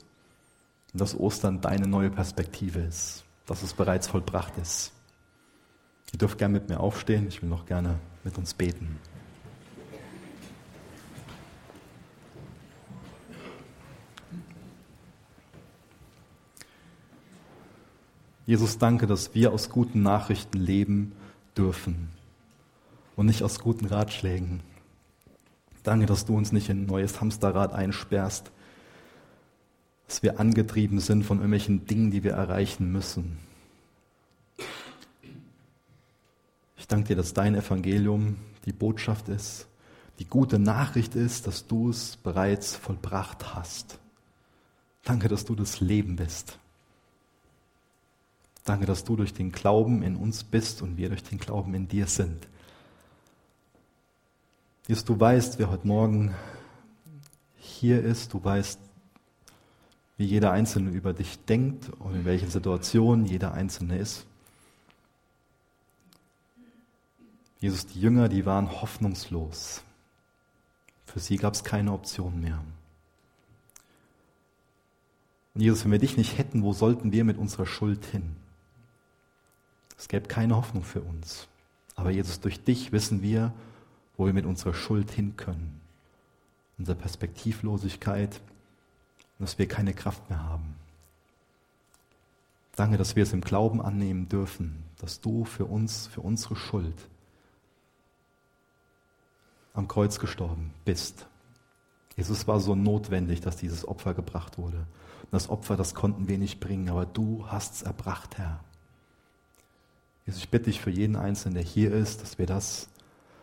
und 0.92 1.00
dass 1.00 1.18
Ostern 1.18 1.60
deine 1.60 1.86
neue 1.86 2.10
Perspektive 2.10 2.80
ist, 2.80 3.24
dass 3.46 3.62
es 3.62 3.74
bereits 3.74 4.08
vollbracht 4.08 4.56
ist. 4.58 4.92
Ihr 6.12 6.18
dürft 6.18 6.38
gerne 6.38 6.54
mit 6.54 6.68
mir 6.68 6.80
aufstehen, 6.80 7.26
ich 7.28 7.42
will 7.42 7.48
noch 7.48 7.66
gerne 7.66 7.98
mit 8.22 8.38
uns 8.38 8.54
beten. 8.54 8.98
Jesus, 18.46 18.76
danke, 18.78 19.06
dass 19.06 19.34
wir 19.34 19.52
aus 19.52 19.70
guten 19.70 20.02
Nachrichten 20.02 20.58
leben 20.58 21.12
dürfen 21.56 22.08
und 23.16 23.26
nicht 23.26 23.42
aus 23.42 23.58
guten 23.58 23.86
Ratschlägen. 23.86 24.60
Danke, 25.82 26.06
dass 26.06 26.26
du 26.26 26.36
uns 26.36 26.52
nicht 26.52 26.68
in 26.68 26.82
ein 26.82 26.86
neues 26.86 27.20
Hamsterrad 27.20 27.72
einsperrst, 27.72 28.50
dass 30.08 30.22
wir 30.22 30.40
angetrieben 30.40 31.00
sind 31.00 31.24
von 31.24 31.38
irgendwelchen 31.38 31.86
Dingen, 31.86 32.10
die 32.10 32.22
wir 32.22 32.32
erreichen 32.32 32.92
müssen. 32.92 33.38
Ich 36.76 36.88
danke 36.88 37.08
dir, 37.08 37.16
dass 37.16 37.32
dein 37.32 37.54
Evangelium 37.54 38.36
die 38.66 38.72
Botschaft 38.72 39.28
ist, 39.28 39.66
die 40.18 40.26
gute 40.26 40.58
Nachricht 40.58 41.14
ist, 41.14 41.46
dass 41.46 41.66
du 41.66 41.88
es 41.88 42.16
bereits 42.16 42.76
vollbracht 42.76 43.54
hast. 43.54 43.98
Danke, 45.02 45.28
dass 45.28 45.46
du 45.46 45.54
das 45.54 45.80
Leben 45.80 46.16
bist. 46.16 46.58
Danke, 48.64 48.86
dass 48.86 49.04
du 49.04 49.14
durch 49.14 49.34
den 49.34 49.52
Glauben 49.52 50.02
in 50.02 50.16
uns 50.16 50.42
bist 50.42 50.80
und 50.80 50.96
wir 50.96 51.10
durch 51.10 51.22
den 51.22 51.38
Glauben 51.38 51.74
in 51.74 51.86
dir 51.86 52.06
sind. 52.06 52.48
Jesus, 54.88 55.04
du 55.04 55.18
weißt, 55.18 55.58
wer 55.58 55.70
heute 55.70 55.86
Morgen 55.86 56.34
hier 57.58 58.02
ist, 58.02 58.32
du 58.32 58.42
weißt, 58.42 58.78
wie 60.16 60.24
jeder 60.24 60.52
Einzelne 60.52 60.90
über 60.90 61.12
dich 61.12 61.38
denkt 61.44 61.90
und 61.98 62.14
in 62.14 62.24
welchen 62.24 62.50
Situationen 62.50 63.26
jeder 63.26 63.52
Einzelne 63.52 63.98
ist. 63.98 64.26
Jesus, 67.60 67.86
die 67.86 68.00
Jünger, 68.00 68.28
die 68.28 68.46
waren 68.46 68.80
hoffnungslos. 68.80 69.82
Für 71.06 71.20
sie 71.20 71.36
gab 71.36 71.54
es 71.54 71.64
keine 71.64 71.92
Option 71.92 72.40
mehr. 72.40 72.62
Und 75.54 75.60
Jesus, 75.60 75.84
wenn 75.84 75.92
wir 75.92 75.98
dich 75.98 76.16
nicht 76.16 76.38
hätten, 76.38 76.62
wo 76.62 76.72
sollten 76.72 77.12
wir 77.12 77.24
mit 77.24 77.38
unserer 77.38 77.66
Schuld 77.66 78.04
hin? 78.06 78.36
Es 79.96 80.08
gäbe 80.08 80.28
keine 80.28 80.56
Hoffnung 80.56 80.82
für 80.82 81.00
uns. 81.00 81.48
Aber 81.94 82.10
Jesus, 82.10 82.40
durch 82.40 82.62
dich 82.62 82.92
wissen 82.92 83.22
wir, 83.22 83.52
wo 84.16 84.26
wir 84.26 84.32
mit 84.32 84.46
unserer 84.46 84.74
Schuld 84.74 85.10
hin 85.10 85.36
können. 85.36 85.80
Unsere 86.78 86.96
Perspektivlosigkeit, 86.96 88.40
dass 89.38 89.58
wir 89.58 89.68
keine 89.68 89.94
Kraft 89.94 90.28
mehr 90.30 90.42
haben. 90.42 90.76
Danke, 92.76 92.96
dass 92.96 93.14
wir 93.14 93.22
es 93.22 93.32
im 93.32 93.40
Glauben 93.40 93.80
annehmen 93.80 94.28
dürfen, 94.28 94.82
dass 94.98 95.20
du 95.20 95.44
für 95.44 95.66
uns, 95.66 96.08
für 96.08 96.20
unsere 96.20 96.56
Schuld 96.56 97.08
am 99.74 99.86
Kreuz 99.86 100.18
gestorben 100.18 100.72
bist. 100.84 101.26
Jesus 102.16 102.46
war 102.46 102.60
so 102.60 102.74
notwendig, 102.74 103.40
dass 103.40 103.56
dieses 103.56 103.86
Opfer 103.86 104.14
gebracht 104.14 104.58
wurde. 104.58 104.78
Und 104.78 105.32
das 105.32 105.48
Opfer, 105.48 105.76
das 105.76 105.94
konnten 105.94 106.28
wir 106.28 106.38
nicht 106.38 106.60
bringen, 106.60 106.88
aber 106.88 107.06
du 107.06 107.46
hast 107.48 107.74
es 107.74 107.82
erbracht, 107.82 108.38
Herr. 108.38 108.60
Jesus, 110.26 110.42
ich 110.42 110.48
bitte 110.48 110.66
dich 110.66 110.80
für 110.80 110.90
jeden 110.90 111.16
Einzelnen, 111.16 111.54
der 111.54 111.62
hier 111.62 111.92
ist, 111.92 112.22
dass 112.22 112.38
wir 112.38 112.46
das, 112.46 112.88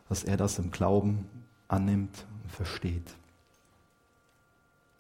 dass 0.10 0.24
er 0.24 0.38
das 0.38 0.58
im 0.60 0.72
Glauben 0.72 1.28
annimmt 1.68 2.26
und 2.44 2.52
versteht. 2.52 3.16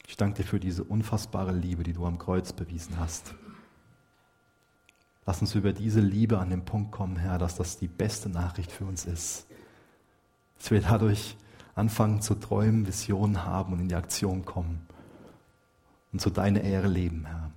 Ich 0.07 0.17
danke 0.17 0.43
dir 0.43 0.47
für 0.47 0.59
diese 0.59 0.83
unfassbare 0.83 1.53
Liebe, 1.53 1.83
die 1.83 1.93
du 1.93 2.05
am 2.05 2.17
Kreuz 2.17 2.53
bewiesen 2.53 2.99
hast. 2.99 3.33
Lass 5.25 5.41
uns 5.41 5.55
über 5.55 5.71
diese 5.71 6.01
Liebe 6.01 6.39
an 6.39 6.49
den 6.49 6.65
Punkt 6.65 6.91
kommen, 6.91 7.15
Herr, 7.15 7.37
dass 7.37 7.55
das 7.55 7.77
die 7.77 7.87
beste 7.87 8.27
Nachricht 8.27 8.71
für 8.71 8.85
uns 8.85 9.05
ist. 9.05 9.45
Dass 10.57 10.71
wir 10.71 10.81
dadurch 10.81 11.37
anfangen 11.75 12.21
zu 12.21 12.35
träumen, 12.35 12.87
Visionen 12.87 13.45
haben 13.45 13.73
und 13.73 13.79
in 13.79 13.89
die 13.89 13.95
Aktion 13.95 14.43
kommen 14.45 14.85
und 16.11 16.19
zu 16.19 16.29
deiner 16.29 16.61
Ehre 16.61 16.87
leben, 16.87 17.25
Herr. 17.25 17.51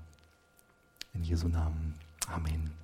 In 1.14 1.24
Jesu 1.24 1.48
Namen. 1.48 1.94
Amen. 2.28 2.83